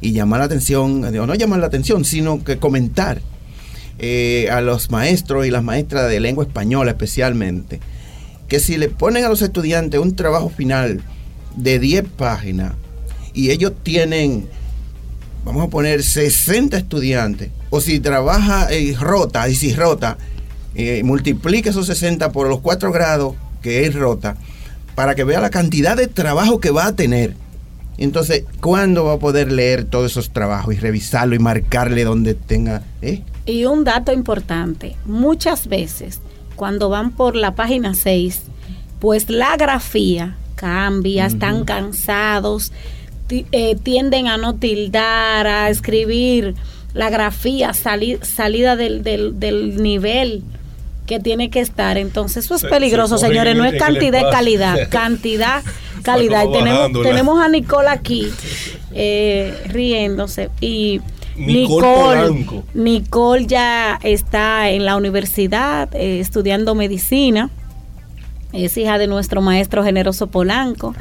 llamar 0.00 0.40
la 0.40 0.46
atención, 0.46 1.04
o 1.04 1.26
no 1.26 1.34
llamar 1.34 1.60
la 1.60 1.66
atención, 1.66 2.04
sino 2.04 2.44
que 2.44 2.58
comentar 2.58 3.20
eh, 3.98 4.48
a 4.50 4.60
los 4.60 4.90
maestros 4.90 5.46
y 5.46 5.50
las 5.50 5.64
maestras 5.64 6.08
de 6.08 6.20
lengua 6.20 6.44
española 6.44 6.90
especialmente, 6.90 7.80
que 8.46 8.60
si 8.60 8.76
le 8.76 8.88
ponen 8.88 9.24
a 9.24 9.28
los 9.28 9.42
estudiantes 9.42 9.98
un 9.98 10.14
trabajo 10.14 10.50
final 10.50 11.02
de 11.56 11.78
10 11.78 12.04
páginas 12.16 12.74
y 13.32 13.50
ellos 13.50 13.72
tienen, 13.82 14.48
vamos 15.44 15.66
a 15.66 15.70
poner 15.70 16.02
60 16.02 16.76
estudiantes, 16.76 17.50
o 17.70 17.80
si 17.80 17.98
trabaja 17.98 18.72
y 18.74 18.94
rota, 18.94 19.48
y 19.48 19.54
si 19.54 19.74
rota, 19.74 20.18
eh, 20.74 21.02
multiplique 21.02 21.70
esos 21.70 21.86
60 21.86 22.32
por 22.32 22.48
los 22.48 22.60
4 22.60 22.92
grados 22.92 23.34
que 23.62 23.86
es 23.86 23.94
rota, 23.94 24.36
para 24.96 25.14
que 25.14 25.22
vea 25.22 25.40
la 25.40 25.50
cantidad 25.50 25.96
de 25.96 26.08
trabajo 26.08 26.58
que 26.58 26.70
va 26.70 26.86
a 26.86 26.96
tener. 26.96 27.34
Entonces, 27.98 28.44
¿cuándo 28.60 29.04
va 29.04 29.12
a 29.14 29.18
poder 29.18 29.52
leer 29.52 29.84
todos 29.84 30.10
esos 30.10 30.30
trabajos 30.30 30.74
y 30.74 30.78
revisarlo 30.78 31.36
y 31.36 31.38
marcarle 31.38 32.02
donde 32.02 32.34
tenga? 32.34 32.82
Eh? 33.02 33.22
Y 33.44 33.66
un 33.66 33.84
dato 33.84 34.12
importante, 34.12 34.96
muchas 35.04 35.68
veces 35.68 36.20
cuando 36.56 36.88
van 36.88 37.12
por 37.12 37.36
la 37.36 37.54
página 37.54 37.94
6, 37.94 38.42
pues 38.98 39.30
la 39.30 39.56
grafía 39.56 40.36
cambia, 40.56 41.26
están 41.26 41.64
cansados, 41.64 42.72
eh, 43.28 43.76
tienden 43.82 44.26
a 44.28 44.38
no 44.38 44.54
tildar, 44.54 45.46
a 45.46 45.68
escribir 45.68 46.54
la 46.94 47.10
grafía 47.10 47.72
salida 47.74 48.76
del, 48.76 49.02
del 49.02 49.82
nivel 49.82 50.42
que 51.06 51.20
tiene 51.20 51.50
que 51.50 51.60
estar. 51.60 51.96
Entonces 51.96 52.44
eso 52.44 52.54
es 52.54 52.64
peligroso, 52.64 53.18
señores. 53.18 53.56
No 53.56 53.64
es 53.64 53.80
cantidad 53.80 54.20
y 54.28 54.30
calidad. 54.30 54.76
Cantidad, 54.90 55.62
calidad. 56.02 56.44
Y 56.48 56.52
tenemos, 56.52 56.92
tenemos 57.02 57.40
a 57.40 57.48
Nicole 57.48 57.88
aquí 57.88 58.30
eh, 58.92 59.54
riéndose. 59.68 60.50
Y 60.60 61.00
Nicole, 61.36 62.46
Nicole, 62.74 63.46
ya 63.46 63.98
está 64.02 64.70
en 64.70 64.84
la 64.84 64.96
universidad 64.96 65.88
eh, 65.94 66.20
estudiando 66.20 66.74
medicina. 66.74 67.50
Es 68.52 68.76
hija 68.76 68.98
de 68.98 69.06
nuestro 69.06 69.42
maestro 69.42 69.84
generoso 69.84 70.28
Polanco. 70.28 70.94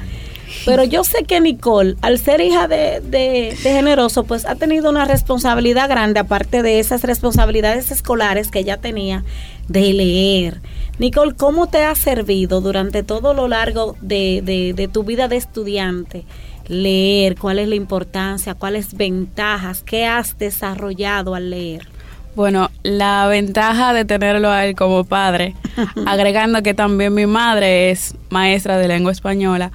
Pero 0.65 0.83
yo 0.83 1.03
sé 1.03 1.23
que 1.23 1.39
Nicole, 1.41 1.95
al 2.01 2.17
ser 2.17 2.41
hija 2.41 2.67
de, 2.67 3.01
de, 3.01 3.55
Generoso, 3.61 4.23
pues 4.23 4.45
ha 4.45 4.55
tenido 4.55 4.89
una 4.89 5.05
responsabilidad 5.05 5.89
grande, 5.89 6.19
aparte 6.19 6.63
de 6.63 6.79
esas 6.79 7.03
responsabilidades 7.03 7.91
escolares 7.91 8.49
que 8.49 8.59
ella 8.59 8.77
tenía, 8.77 9.23
de 9.67 9.93
leer. 9.93 10.62
Nicole, 10.99 11.36
¿cómo 11.36 11.67
te 11.67 11.84
ha 11.84 11.95
servido 11.95 12.62
durante 12.62 13.04
todo 13.04 13.34
lo 13.34 13.47
largo 13.47 13.95
de, 14.01 14.73
de 14.75 14.88
tu 14.88 15.04
vida 15.04 15.28
de 15.28 15.38
estudiante 15.38 16.25
leer? 16.67 17.36
¿Cuál 17.38 17.60
es 17.60 17.67
la 17.67 17.75
importancia? 17.75 18.56
¿Cuáles 18.56 18.95
ventajas? 18.95 19.84
¿Qué 19.84 20.06
has 20.06 20.38
desarrollado 20.38 21.36
al 21.36 21.49
leer? 21.49 21.88
Bueno, 22.36 22.69
la 22.84 23.28
ventaja 23.28 23.93
de 23.93 24.04
tenerlo 24.04 24.49
a 24.49 24.65
él 24.65 24.75
como 24.75 25.06
padre, 25.06 25.56
agregando 26.06 26.62
que 26.63 26.73
también 26.73 27.13
mi 27.13 27.25
madre 27.25 27.91
es 27.91 28.15
maestra 28.30 28.78
de 28.78 28.89
lengua 28.89 29.12
española, 29.12 29.71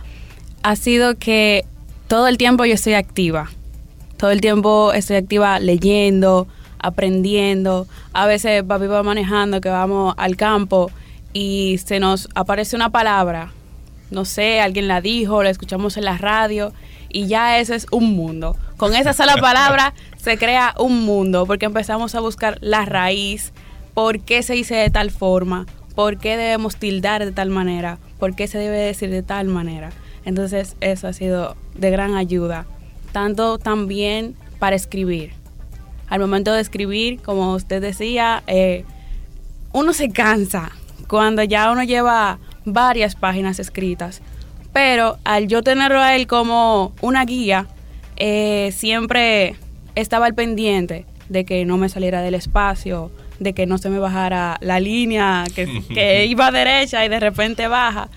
ha 0.63 0.77
sido 0.77 1.17
que 1.17 1.65
todo 2.07 2.29
el 2.29 2.37
tiempo 2.37 2.67
yo 2.67 2.75
estoy 2.75 2.95
activa. 2.95 3.51
Todo 4.19 4.31
el 4.31 4.43
tiempo 4.43 4.93
estoy 4.93 5.17
activa 5.17 5.59
leyendo, 5.59 6.47
aprendiendo. 6.83 7.87
A 8.13 8.27
veces 8.27 8.63
papi 8.63 8.87
va 8.87 9.03
manejando 9.03 9.61
que 9.61 9.69
vamos 9.69 10.15
al 10.17 10.37
campo 10.37 10.91
y 11.33 11.79
se 11.79 12.01
nos 12.01 12.29
aparece 12.35 12.77
una 12.77 12.91
palabra. 12.91 13.53
No 14.11 14.25
sé, 14.25 14.61
alguien 14.61 14.89
la 14.89 15.01
dijo, 15.01 15.43
la 15.43 15.51
escuchamos 15.51 15.97
en 15.97 16.05
la 16.05 16.19
radio 16.19 16.73
y 17.09 17.27
ya 17.27 17.59
ese 17.59 17.75
es 17.75 17.87
un 17.91 18.17
mundo. 18.17 18.57
Con 18.77 18.95
esa 18.95 19.13
sola 19.13 19.37
palabra 19.41 19.95
se 20.17 20.39
crea 20.39 20.75
un 20.79 21.05
mundo 21.05 21.47
porque 21.47 21.67
empezamos 21.67 22.15
a 22.15 22.21
buscar 22.21 22.59
la 22.61 22.85
raíz, 22.85 23.53
por 23.95 24.21
qué 24.21 24.43
se 24.43 24.55
dice 24.55 24.75
de 24.75 24.91
tal 24.91 25.11
forma, 25.11 25.67
por 25.95 26.19
qué 26.19 26.37
debemos 26.37 26.77
tildar 26.77 27.25
de 27.25 27.33
tal 27.33 27.51
manera, 27.51 27.99
por 28.19 28.35
qué 28.35 28.49
se 28.49 28.59
debe 28.59 28.79
decir 28.79 29.11
de 29.11 29.23
tal 29.23 29.47
manera. 29.47 29.91
Entonces 30.25 30.77
eso 30.81 31.09
ha 31.09 31.13
sido 31.13 31.57
de 31.75 31.91
gran 31.91 32.17
ayuda, 32.17 32.67
tanto 33.13 33.59
también 33.59 34.35
para 34.59 34.77
escribir. 34.77 35.40
Al 36.11 36.21
momento 36.21 36.53
de 36.53 36.61
escribir, 36.61 37.23
como 37.23 37.55
usted 37.55 37.81
decía, 37.81 38.43
eh, 38.47 38.85
uno 39.73 39.93
se 39.93 40.11
cansa 40.11 40.73
cuando 41.09 41.43
ya 41.45 41.71
uno 41.71 41.83
lleva 41.85 42.39
varias 42.65 43.15
páginas 43.15 43.59
escritas, 43.59 44.21
pero 44.73 45.19
al 45.25 45.49
yo 45.49 45.63
tenerlo 45.63 46.01
a 46.01 46.15
él 46.17 46.27
como 46.27 46.93
una 47.01 47.25
guía, 47.25 47.67
eh, 48.17 48.71
siempre 48.77 49.57
estaba 49.95 50.27
al 50.27 50.35
pendiente 50.35 51.07
de 51.29 51.45
que 51.45 51.65
no 51.65 51.79
me 51.79 51.89
saliera 51.89 52.23
del 52.23 52.35
espacio, 52.35 53.11
de 53.39 53.55
que 53.55 53.67
no 53.67 53.79
se 53.79 53.89
me 53.89 53.99
bajara 53.99 54.59
la 54.61 54.81
línea, 54.81 55.45
que, 55.55 55.83
que 55.95 56.27
iba 56.27 56.51
derecha 56.51 57.05
y 57.05 57.09
de 57.09 57.21
repente 57.21 57.69
baja. 57.69 58.09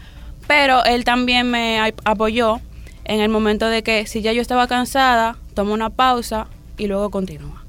Pero 0.48 0.84
él 0.84 1.06
también 1.06 1.50
me 1.50 1.80
apoyó 2.04 2.60
en 3.06 3.22
el 3.22 3.30
momento 3.30 3.68
de 3.68 3.84
que 3.84 4.08
si 4.08 4.22
ya 4.22 4.34
yo 4.34 4.42
estaba 4.42 4.68
cansada, 4.68 5.38
tomo 5.54 5.74
una 5.74 5.90
pausa 5.90 6.48
y 6.78 6.88
luego 6.88 7.10
continúa. 7.10 7.63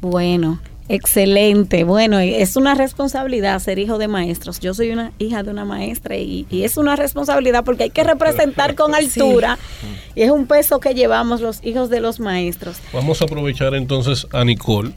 Bueno, 0.00 0.60
Excelente. 0.88 1.82
Bueno, 1.82 2.20
es 2.20 2.54
una 2.54 2.74
responsabilidad 2.74 3.58
ser 3.58 3.78
hijo 3.78 3.98
de 3.98 4.06
maestros. 4.06 4.60
Yo 4.60 4.72
soy 4.72 4.90
una 4.90 5.12
hija 5.18 5.42
de 5.42 5.50
una 5.50 5.64
maestra 5.64 6.16
y, 6.16 6.46
es 6.50 6.76
una 6.76 6.94
responsabilidad 6.94 7.64
porque 7.64 7.84
hay 7.84 7.90
que 7.90 8.04
representar 8.04 8.74
con 8.76 8.94
altura 8.94 9.58
y 10.14 10.22
es 10.22 10.30
un 10.30 10.46
peso 10.46 10.78
que 10.78 10.94
llevamos 10.94 11.40
los 11.40 11.64
hijos 11.64 11.90
de 11.90 12.00
los 12.00 12.20
maestros. 12.20 12.76
Vamos 12.92 13.20
a 13.20 13.24
aprovechar 13.24 13.74
entonces 13.74 14.28
a 14.32 14.44
Nicole 14.44 14.92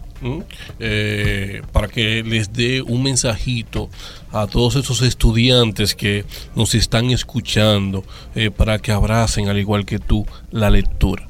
eh, 0.79 1.61
para 1.71 1.87
que 1.87 2.23
les 2.23 2.53
dé 2.53 2.83
un 2.83 3.01
mensajito 3.01 3.89
a 4.31 4.45
todos 4.45 4.75
esos 4.75 5.01
estudiantes 5.01 5.95
que 5.95 6.23
nos 6.55 6.75
están 6.75 7.09
escuchando 7.09 8.03
eh, 8.35 8.51
para 8.51 8.77
que 8.77 8.91
abracen, 8.91 9.47
al 9.47 9.57
igual 9.57 9.85
que 9.85 9.97
tú, 9.97 10.25
la 10.51 10.69
lectura. 10.69 11.27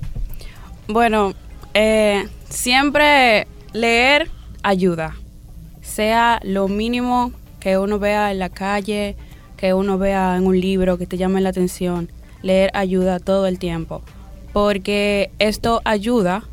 Bueno, 0.87 1.33
eh, 1.73 2.27
siempre 2.49 3.47
leer 3.73 4.29
ayuda, 4.63 5.15
sea 5.81 6.39
lo 6.43 6.67
mínimo 6.67 7.31
que 7.59 7.77
uno 7.77 7.99
vea 7.99 8.31
en 8.31 8.39
la 8.39 8.49
calle, 8.49 9.15
que 9.57 9.73
uno 9.73 9.97
vea 9.97 10.35
en 10.37 10.47
un 10.47 10.59
libro 10.59 10.97
que 10.97 11.05
te 11.05 11.17
llame 11.17 11.41
la 11.41 11.49
atención, 11.49 12.09
leer 12.41 12.71
ayuda 12.73 13.19
todo 13.19 13.47
el 13.47 13.59
tiempo, 13.59 14.01
porque 14.53 15.31
esto 15.39 15.81
ayuda 15.83 16.43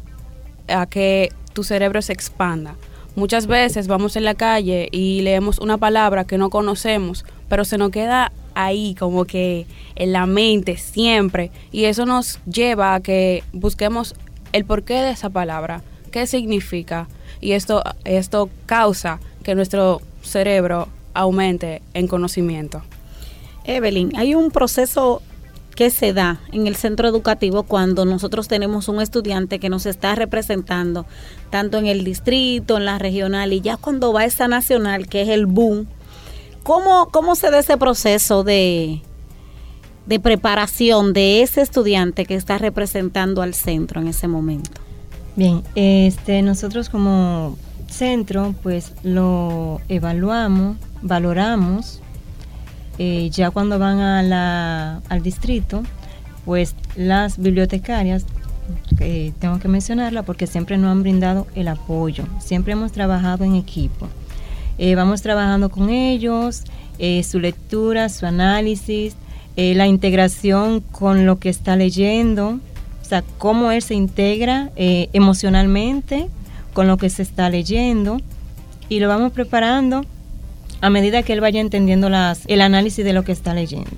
a 0.68 0.86
que 0.86 1.30
tu 1.52 1.64
cerebro 1.64 2.02
se 2.02 2.12
expanda. 2.12 2.74
Muchas 3.14 3.46
veces 3.46 3.86
vamos 3.86 4.16
en 4.16 4.24
la 4.24 4.34
calle 4.34 4.88
y 4.92 5.22
leemos 5.22 5.58
una 5.58 5.78
palabra 5.78 6.24
que 6.24 6.36
no 6.36 6.50
conocemos, 6.50 7.24
pero 7.48 7.64
se 7.64 7.78
nos 7.78 7.90
queda 7.90 8.32
ahí 8.54 8.94
como 8.94 9.24
que 9.24 9.66
en 9.94 10.12
la 10.12 10.26
mente 10.26 10.76
siempre 10.76 11.50
y 11.72 11.84
eso 11.84 12.04
nos 12.04 12.40
lleva 12.44 12.94
a 12.94 13.00
que 13.00 13.44
busquemos 13.52 14.14
el 14.52 14.64
porqué 14.64 14.94
de 14.94 15.10
esa 15.10 15.30
palabra, 15.30 15.82
qué 16.16 16.26
significa, 16.26 17.08
y 17.42 17.52
esto, 17.52 17.82
esto 18.06 18.48
causa 18.64 19.20
que 19.42 19.54
nuestro 19.54 20.00
cerebro 20.22 20.88
aumente 21.12 21.82
en 21.92 22.06
conocimiento. 22.06 22.80
Evelyn, 23.64 24.16
hay 24.16 24.34
un 24.34 24.50
proceso 24.50 25.20
que 25.74 25.90
se 25.90 26.14
da 26.14 26.40
en 26.52 26.66
el 26.66 26.74
centro 26.74 27.06
educativo 27.06 27.64
cuando 27.64 28.06
nosotros 28.06 28.48
tenemos 28.48 28.88
un 28.88 29.02
estudiante 29.02 29.58
que 29.58 29.68
nos 29.68 29.84
está 29.84 30.14
representando 30.14 31.04
tanto 31.50 31.76
en 31.76 31.86
el 31.86 32.02
distrito, 32.02 32.78
en 32.78 32.86
la 32.86 32.98
regional 32.98 33.52
y 33.52 33.60
ya 33.60 33.76
cuando 33.76 34.14
va 34.14 34.22
a 34.22 34.24
esa 34.24 34.48
nacional, 34.48 35.08
que 35.08 35.20
es 35.20 35.28
el 35.28 35.44
boom. 35.44 35.86
¿Cómo, 36.62 37.10
cómo 37.12 37.34
se 37.34 37.50
da 37.50 37.58
ese 37.58 37.76
proceso 37.76 38.42
de, 38.42 39.02
de 40.06 40.18
preparación 40.18 41.12
de 41.12 41.42
ese 41.42 41.60
estudiante 41.60 42.24
que 42.24 42.36
está 42.36 42.56
representando 42.56 43.42
al 43.42 43.52
centro 43.52 44.00
en 44.00 44.08
ese 44.08 44.28
momento? 44.28 44.85
Bien, 45.36 45.62
este, 45.74 46.40
nosotros 46.40 46.88
como 46.88 47.58
centro 47.88 48.54
pues 48.62 48.94
lo 49.02 49.82
evaluamos, 49.86 50.78
valoramos, 51.02 52.00
eh, 52.98 53.28
ya 53.30 53.50
cuando 53.50 53.78
van 53.78 53.98
a 53.98 54.22
la, 54.22 55.02
al 55.10 55.22
distrito, 55.22 55.82
pues 56.46 56.74
las 56.96 57.36
bibliotecarias, 57.36 58.24
eh, 59.00 59.34
tengo 59.38 59.58
que 59.58 59.68
mencionarla 59.68 60.22
porque 60.22 60.46
siempre 60.46 60.78
nos 60.78 60.90
han 60.90 61.02
brindado 61.02 61.46
el 61.54 61.68
apoyo, 61.68 62.24
siempre 62.38 62.72
hemos 62.72 62.92
trabajado 62.92 63.44
en 63.44 63.56
equipo. 63.56 64.08
Eh, 64.78 64.94
vamos 64.94 65.20
trabajando 65.20 65.68
con 65.68 65.90
ellos, 65.90 66.62
su 67.24 67.40
lectura, 67.40 68.08
su 68.08 68.24
análisis, 68.24 69.16
la 69.54 69.86
integración 69.86 70.80
con 70.80 71.26
lo 71.26 71.38
que 71.38 71.50
está 71.50 71.76
leyendo, 71.76 72.58
o 73.06 73.08
sea, 73.08 73.22
cómo 73.38 73.70
él 73.70 73.82
se 73.82 73.94
integra 73.94 74.72
eh, 74.74 75.08
emocionalmente 75.12 76.26
con 76.72 76.88
lo 76.88 76.96
que 76.96 77.08
se 77.08 77.22
está 77.22 77.48
leyendo 77.48 78.20
y 78.88 78.98
lo 78.98 79.06
vamos 79.06 79.30
preparando 79.30 80.04
a 80.80 80.90
medida 80.90 81.22
que 81.22 81.32
él 81.32 81.40
vaya 81.40 81.60
entendiendo 81.60 82.08
las, 82.08 82.42
el 82.48 82.60
análisis 82.60 83.04
de 83.04 83.12
lo 83.12 83.22
que 83.22 83.30
está 83.30 83.54
leyendo. 83.54 83.92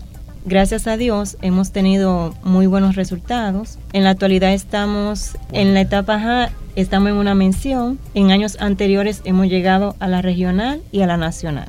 Gracias 0.44 0.86
a 0.86 0.98
Dios 0.98 1.38
hemos 1.40 1.72
tenido 1.72 2.34
muy 2.42 2.66
buenos 2.66 2.96
resultados. 2.96 3.78
En 3.94 4.04
la 4.04 4.10
actualidad 4.10 4.52
estamos 4.52 5.38
en 5.52 5.72
la 5.72 5.80
etapa 5.80 6.44
A, 6.44 6.50
estamos 6.76 7.08
en 7.08 7.16
una 7.16 7.34
mención. 7.34 7.98
En 8.12 8.30
años 8.30 8.58
anteriores 8.60 9.22
hemos 9.24 9.46
llegado 9.46 9.96
a 10.00 10.08
la 10.08 10.20
regional 10.20 10.82
y 10.92 11.00
a 11.00 11.06
la 11.06 11.16
nacional. 11.16 11.68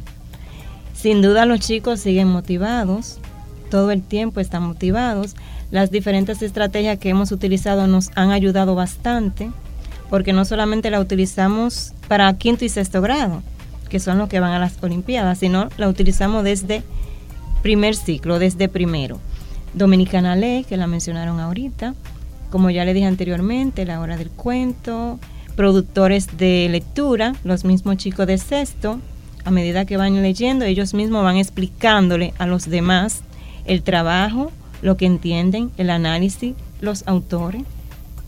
Sin 0.94 1.22
duda 1.22 1.46
los 1.46 1.62
chicos 1.62 2.02
siguen 2.02 2.28
motivados, 2.28 3.18
todo 3.72 3.92
el 3.92 4.04
tiempo 4.04 4.42
están 4.42 4.64
motivados. 4.64 5.38
Las 5.72 5.92
diferentes 5.92 6.42
estrategias 6.42 6.98
que 6.98 7.10
hemos 7.10 7.32
utilizado 7.32 7.86
nos 7.86 8.10
han 8.16 8.32
ayudado 8.32 8.74
bastante, 8.74 9.52
porque 10.10 10.34
no 10.34 10.44
solamente 10.44 10.90
la 10.90 11.00
utilizamos 11.00 11.94
para 12.08 12.34
quinto 12.34 12.66
y 12.66 12.70
sexto 12.70 13.02
grado, 13.02 13.44
que 13.90 14.00
son 14.00 14.18
los 14.18 14.30
que 14.30 14.40
van 14.40 14.52
a 14.52 14.60
las 14.60 14.82
Olimpiadas, 14.82 15.38
sino 15.38 15.70
la 15.78 15.88
utilizamos 15.88 16.44
desde 16.44 16.82
primer 17.62 17.96
ciclo, 17.96 18.40
desde 18.40 18.68
primero. 18.68 19.20
Dominicana 19.76 20.36
Ley, 20.36 20.64
que 20.64 20.78
la 20.78 20.88
mencionaron 20.88 21.40
ahorita, 21.40 21.94
como 22.50 22.72
ya 22.72 22.84
le 22.84 22.96
dije 22.96 23.06
anteriormente, 23.06 23.86
la 23.86 24.00
hora 24.00 24.18
del 24.18 24.32
cuento, 24.32 25.20
productores 25.56 26.38
de 26.38 26.68
lectura, 26.72 27.36
los 27.44 27.64
mismos 27.64 27.98
chicos 27.98 28.26
de 28.26 28.40
sexto, 28.40 29.00
a 29.46 29.52
medida 29.52 29.86
que 29.86 29.98
van 29.98 30.20
leyendo, 30.22 30.66
ellos 30.66 30.96
mismos 30.96 31.24
van 31.24 31.38
explicándole 31.38 32.34
a 32.40 32.48
los 32.48 32.68
demás 32.68 33.22
el 33.66 33.84
trabajo 33.84 34.52
lo 34.82 34.98
que 34.98 35.06
entienden, 35.06 35.72
el 35.78 35.90
análisis, 35.90 36.56
los 36.82 37.08
autores, 37.08 37.64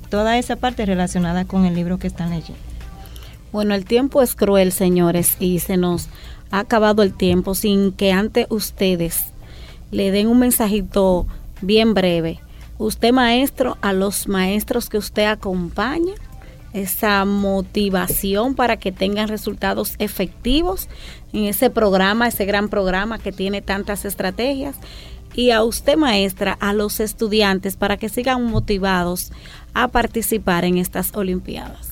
toda 0.10 0.38
esa 0.38 0.58
parte 0.58 0.86
relacionada 0.86 1.46
con 1.46 1.66
el 1.66 1.76
libro 1.76 1.98
que 1.98 2.08
están 2.08 2.32
leyendo. 2.32 2.62
Bueno, 3.52 3.76
el 3.76 3.86
tiempo 3.86 4.22
es 4.22 4.36
cruel, 4.36 4.72
señores, 4.72 5.36
y 5.40 5.60
se 5.60 5.78
nos 5.78 6.08
ha 6.52 6.60
acabado 6.60 7.04
el 7.04 7.14
tiempo 7.14 7.56
sin 7.56 7.92
que 7.92 8.12
antes 8.12 8.48
ustedes 8.50 9.32
le 9.92 10.12
den 10.12 10.28
un 10.28 10.40
mensajito 10.40 11.28
bien 11.62 11.94
breve. 11.94 12.40
Usted 12.78 13.12
maestro, 13.12 13.78
a 13.82 13.94
los 13.94 14.28
maestros 14.28 14.90
que 14.90 14.98
usted 14.98 15.26
acompaña, 15.26 16.14
esa 16.74 17.26
motivación 17.26 18.56
para 18.56 18.78
que 18.78 18.94
tengan 18.94 19.28
resultados 19.28 19.96
efectivos 20.00 20.88
en 21.34 21.46
ese 21.46 21.70
programa, 21.70 22.30
ese 22.30 22.46
gran 22.46 22.70
programa 22.70 23.20
que 23.20 23.32
tiene 23.34 23.62
tantas 23.62 24.06
estrategias 24.06 24.78
y 25.34 25.52
a 25.52 25.64
usted 25.64 25.98
maestra, 25.98 26.58
a 26.60 26.74
los 26.74 27.00
estudiantes 27.00 27.76
para 27.76 27.98
que 27.98 28.10
sigan 28.10 28.44
motivados 28.46 29.32
a 29.74 29.88
participar 29.88 30.66
en 30.66 30.78
estas 30.78 31.12
Olimpiadas? 31.16 31.90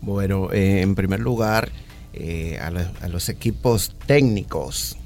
Bueno, 0.00 0.52
eh, 0.52 0.80
en 0.80 0.94
primer 0.94 1.20
lugar, 1.20 1.70
eh, 2.14 2.58
a, 2.60 3.08
los 3.08 3.28
equipos 3.28 3.94
técnicos 4.06 4.96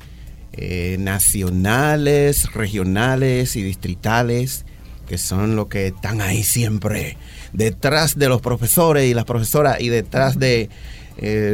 eh, 0.52 0.96
nacionales, 0.98 2.52
regionales 2.52 3.56
y 3.56 3.62
distritales, 3.62 4.64
que 5.06 5.18
son 5.18 5.56
los 5.56 5.68
que 5.68 5.88
están 5.88 6.20
ahí 6.20 6.42
siempre, 6.42 7.16
detrás 7.52 8.18
de 8.18 8.28
los 8.28 8.40
profesores 8.40 9.10
y 9.10 9.14
las 9.14 9.24
profesoras 9.24 9.80
y 9.80 9.88
detrás 9.88 10.38
de 10.38 10.68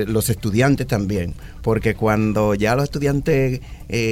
los 0.06 0.30
estudiantes 0.30 0.86
también, 0.86 1.34
porque 1.62 1.96
cuando 1.96 2.54
ya 2.54 2.76
los 2.76 2.84
estudiantes 2.84 3.60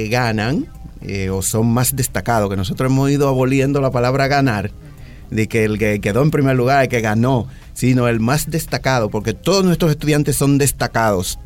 ganan, 0.09 0.67
eh, 1.01 1.29
o 1.29 1.41
son 1.41 1.67
más 1.67 1.95
destacados, 1.95 2.49
que 2.49 2.55
nosotros 2.55 2.91
hemos 2.91 3.11
ido 3.11 3.27
aboliendo 3.27 3.81
la 3.81 3.91
palabra 3.91 4.27
ganar, 4.27 4.71
de 5.29 5.47
que 5.47 5.65
el 5.65 5.77
que 5.77 5.99
quedó 5.99 6.23
en 6.23 6.31
primer 6.31 6.55
lugar, 6.55 6.83
el 6.83 6.89
que 6.89 7.01
ganó, 7.01 7.47
sino 7.73 8.07
el 8.07 8.19
más 8.19 8.49
destacado, 8.49 9.09
porque 9.09 9.33
todos 9.33 9.63
nuestros 9.63 9.91
estudiantes 9.91 10.35
son 10.35 10.57
destacados, 10.57 11.39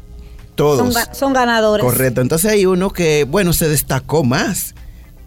todos. 0.56 0.96
Son, 1.14 1.34
ganadores. 1.34 1.84
Correcto, 1.84 2.22
entonces 2.22 2.52
hay 2.52 2.66
uno 2.66 2.92
que, 2.92 3.26
bueno, 3.26 3.52
se 3.54 3.68
destacó 3.68 4.24
más, 4.24 4.74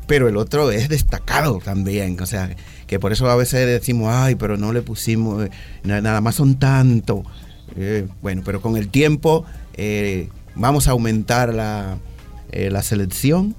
pero 0.07 0.29
el 0.29 0.37
otro 0.37 0.71
es 0.71 0.89
destacado 0.89 1.61
también, 1.63 2.19
o 2.21 2.27
sea, 2.27 2.57
que 2.87 2.99
por 2.99 3.13
eso 3.13 3.29
a 3.31 3.37
veces 3.37 3.67
decimos, 3.67 4.11
ay, 4.11 4.37
pero 4.37 4.57
no 4.57 4.73
le 4.73 4.83
pusimos, 4.83 5.49
nada 5.83 6.21
más 6.21 6.35
son 6.37 6.59
tanto. 6.59 7.25
Eh, 7.77 8.07
bueno, 8.23 8.43
pero 8.45 8.61
con 8.61 8.77
el 8.77 8.89
tiempo 8.89 9.45
eh, 9.75 10.29
vamos 10.55 10.87
a 10.87 10.93
aumentar 10.93 11.53
la, 11.53 11.97
la 12.53 12.83
selección 12.83 13.57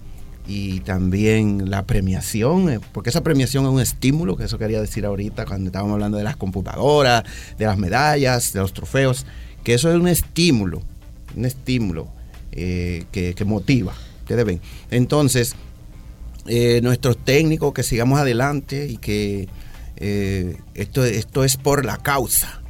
y 0.48 0.82
también 0.82 1.70
la 1.70 1.86
premiación, 1.86 2.70
eh, 2.70 2.80
porque 2.92 3.10
esa 3.10 3.24
premiación 3.24 3.66
es 3.66 3.72
un 3.72 3.82
estímulo, 3.82 4.38
que 4.38 4.44
eso 4.44 4.58
quería 4.58 4.80
decir 4.80 5.06
ahorita 5.06 5.46
cuando 5.46 5.68
estábamos 5.68 5.94
hablando 5.94 6.18
de 6.18 6.24
las 6.24 6.36
computadoras, 6.36 7.24
de 7.58 7.66
las 7.66 7.78
medallas, 7.78 8.54
de 8.54 8.60
los 8.60 8.74
trofeos, 8.74 9.26
que 9.64 9.74
eso 9.74 9.90
es 9.90 10.00
un 10.00 10.08
estímulo, 10.08 10.82
un 11.36 11.46
estímulo 11.46 12.08
eh, 12.52 13.06
que, 13.12 13.36
motiva, 13.46 13.94
que 14.28 14.36
deben. 14.36 14.62
Entonces, 14.92 15.56
eh, 16.48 16.80
nuestros 16.84 17.18
técnicos 17.18 17.74
que 17.74 17.82
sigamos 17.82 18.20
adelante 18.20 18.88
y 18.88 18.98
que 18.98 19.48
esto, 20.76 21.06
esto 21.06 21.46
es 21.46 21.56
por 21.56 21.86
la 21.86 21.98
causa 21.98 22.62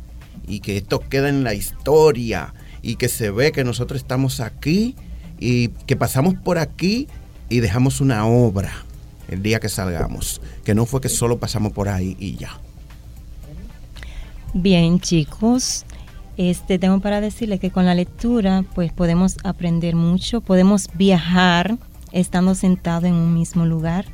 y 0.48 0.60
que 0.60 0.78
esto 0.78 1.00
queda 1.00 1.28
en 1.28 1.44
la 1.44 1.56
historia 1.56 2.54
y 2.82 2.98
que 2.98 3.10
se 3.10 3.32
ve 3.32 3.52
que 3.52 3.64
nosotros 3.64 4.00
estamos 4.00 4.40
aquí 4.40 4.96
y 5.40 5.70
que 5.88 5.96
pasamos 5.96 6.36
por 6.36 6.60
aquí 6.60 7.08
y 7.50 7.60
dejamos 7.60 8.02
una 8.02 8.26
obra 8.26 8.72
el 9.28 9.42
día 9.42 9.60
que 9.60 9.70
salgamos, 9.70 10.42
que 10.64 10.76
no 10.76 10.86
fue 10.86 11.02
que 11.02 11.10
solo 11.10 11.40
pasamos 11.40 11.72
por 11.72 11.90
ahí 11.90 12.16
y 12.20 12.36
ya. 12.36 12.60
Bien, 14.54 15.00
chicos, 15.00 15.86
este 16.38 16.80
tengo 16.80 17.00
para 17.00 17.22
decirles 17.22 17.60
que 17.60 17.72
con 17.72 17.86
la 17.86 17.96
lectura 17.96 18.64
pues 18.74 18.92
podemos 18.92 19.38
aprender 19.44 19.96
mucho, 19.96 20.42
podemos 20.42 20.88
viajar 20.94 21.78
estando 22.12 22.56
sentado 22.56 23.08
en 23.08 23.14
un 23.14 23.34
mismo 23.34 23.66
lugar, 23.66 24.06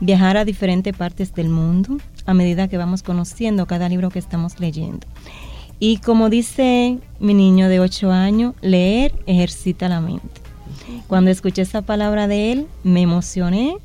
viajar 0.00 0.36
a 0.36 0.44
diferentes 0.44 0.96
partes 0.96 1.34
del 1.34 1.48
mundo 1.48 1.98
a 2.26 2.34
medida 2.34 2.68
que 2.68 2.78
vamos 2.78 3.02
conociendo 3.02 3.66
cada 3.66 3.88
libro 3.88 4.10
que 4.10 4.18
estamos 4.18 4.58
leyendo. 4.60 5.06
Y 5.78 5.98
como 5.98 6.30
dice 6.30 6.98
mi 7.20 7.34
niño 7.34 7.68
de 7.68 7.80
8 7.80 8.10
años, 8.10 8.54
leer 8.62 9.14
ejercita 9.26 9.88
la 9.88 10.00
mente. 10.00 10.43
Cuando 11.06 11.30
escuché 11.30 11.62
esa 11.62 11.82
palabra 11.82 12.28
de 12.28 12.52
él, 12.52 12.66
me 12.82 13.02
emocioné 13.02 13.76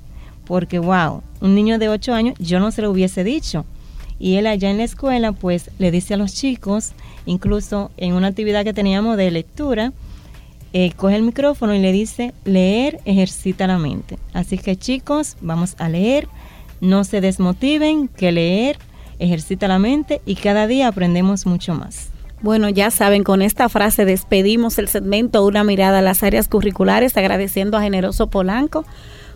porque, 0.45 0.79
wow, 0.79 1.21
un 1.41 1.55
niño 1.55 1.77
de 1.77 1.89
8 1.89 2.13
años, 2.13 2.35
yo 2.39 2.59
no 2.59 2.71
se 2.71 2.81
lo 2.81 2.91
hubiese 2.91 3.23
dicho. 3.23 3.65
Y 4.19 4.35
él 4.35 4.47
allá 4.47 4.69
en 4.69 4.77
la 4.79 4.83
escuela, 4.83 5.31
pues 5.31 5.71
le 5.79 5.91
dice 5.91 6.15
a 6.15 6.17
los 6.17 6.33
chicos, 6.33 6.91
incluso 7.25 7.91
en 7.97 8.13
una 8.13 8.27
actividad 8.27 8.63
que 8.63 8.73
teníamos 8.73 9.15
de 9.15 9.31
lectura, 9.31 9.93
eh, 10.73 10.91
coge 10.95 11.15
el 11.15 11.23
micrófono 11.23 11.73
y 11.73 11.79
le 11.79 11.91
dice, 11.91 12.33
leer 12.43 12.99
ejercita 13.05 13.65
la 13.65 13.77
mente. 13.77 14.19
Así 14.33 14.57
que 14.57 14.75
chicos, 14.75 15.37
vamos 15.41 15.75
a 15.79 15.87
leer, 15.87 16.27
no 16.81 17.03
se 17.03 17.21
desmotiven, 17.21 18.07
que 18.07 18.31
leer 18.31 18.77
ejercita 19.19 19.67
la 19.67 19.79
mente 19.79 20.21
y 20.25 20.35
cada 20.35 20.67
día 20.67 20.87
aprendemos 20.87 21.45
mucho 21.45 21.73
más. 21.75 22.09
Bueno, 22.41 22.69
ya 22.69 22.89
saben, 22.89 23.23
con 23.23 23.41
esta 23.41 23.67
frase 23.67 24.05
despedimos 24.05 24.79
el 24.79 24.87
segmento 24.87 25.45
Una 25.45 25.65
mirada 25.65 25.99
a 25.99 26.01
las 26.01 26.23
áreas 26.23 26.47
curriculares, 26.47 27.17
agradeciendo 27.17 27.77
a 27.77 27.81
Generoso 27.81 28.27
Polanco, 28.27 28.85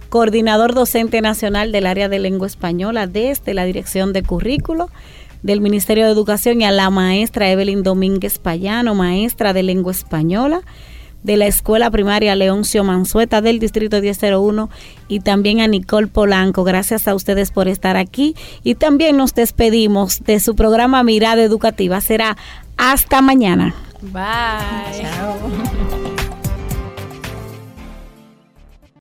coordinador 0.09 0.73
docente 0.73 1.19
nacional 1.19 1.73
del 1.73 1.85
área 1.85 2.07
de 2.07 2.19
lengua 2.19 2.47
española 2.47 3.05
desde 3.05 3.53
la 3.53 3.65
Dirección 3.65 4.13
de 4.13 4.23
Currículo 4.23 4.89
del 5.41 5.59
Ministerio 5.59 6.05
de 6.05 6.11
Educación 6.11 6.61
y 6.61 6.65
a 6.65 6.71
la 6.71 6.89
maestra 6.89 7.51
Evelyn 7.51 7.83
Domínguez 7.83 8.39
Payano, 8.39 8.95
maestra 8.95 9.51
de 9.51 9.63
lengua 9.63 9.91
española 9.91 10.61
de 11.23 11.37
la 11.37 11.47
Escuela 11.47 11.89
Primaria 11.89 12.35
Leoncio 12.35 12.83
Mansueta 12.83 13.41
del 13.41 13.59
Distrito 13.59 13.99
1001 14.01 14.69
y 15.07 15.21
también 15.21 15.61
a 15.61 15.67
Nicole 15.67 16.07
Polanco. 16.07 16.63
Gracias 16.63 17.07
a 17.07 17.15
ustedes 17.15 17.51
por 17.51 17.67
estar 17.67 17.97
aquí 17.97 18.35
y 18.63 18.75
también 18.75 19.17
nos 19.17 19.33
despedimos 19.33 20.23
de 20.23 20.39
su 20.39 20.55
programa 20.55 21.03
Mirada 21.03 21.41
Educativa. 21.41 22.01
Será 22.01 22.37
hasta 22.77 23.21
mañana. 23.21 23.73
Bye. 24.01 25.01
Chao. 25.01 26.12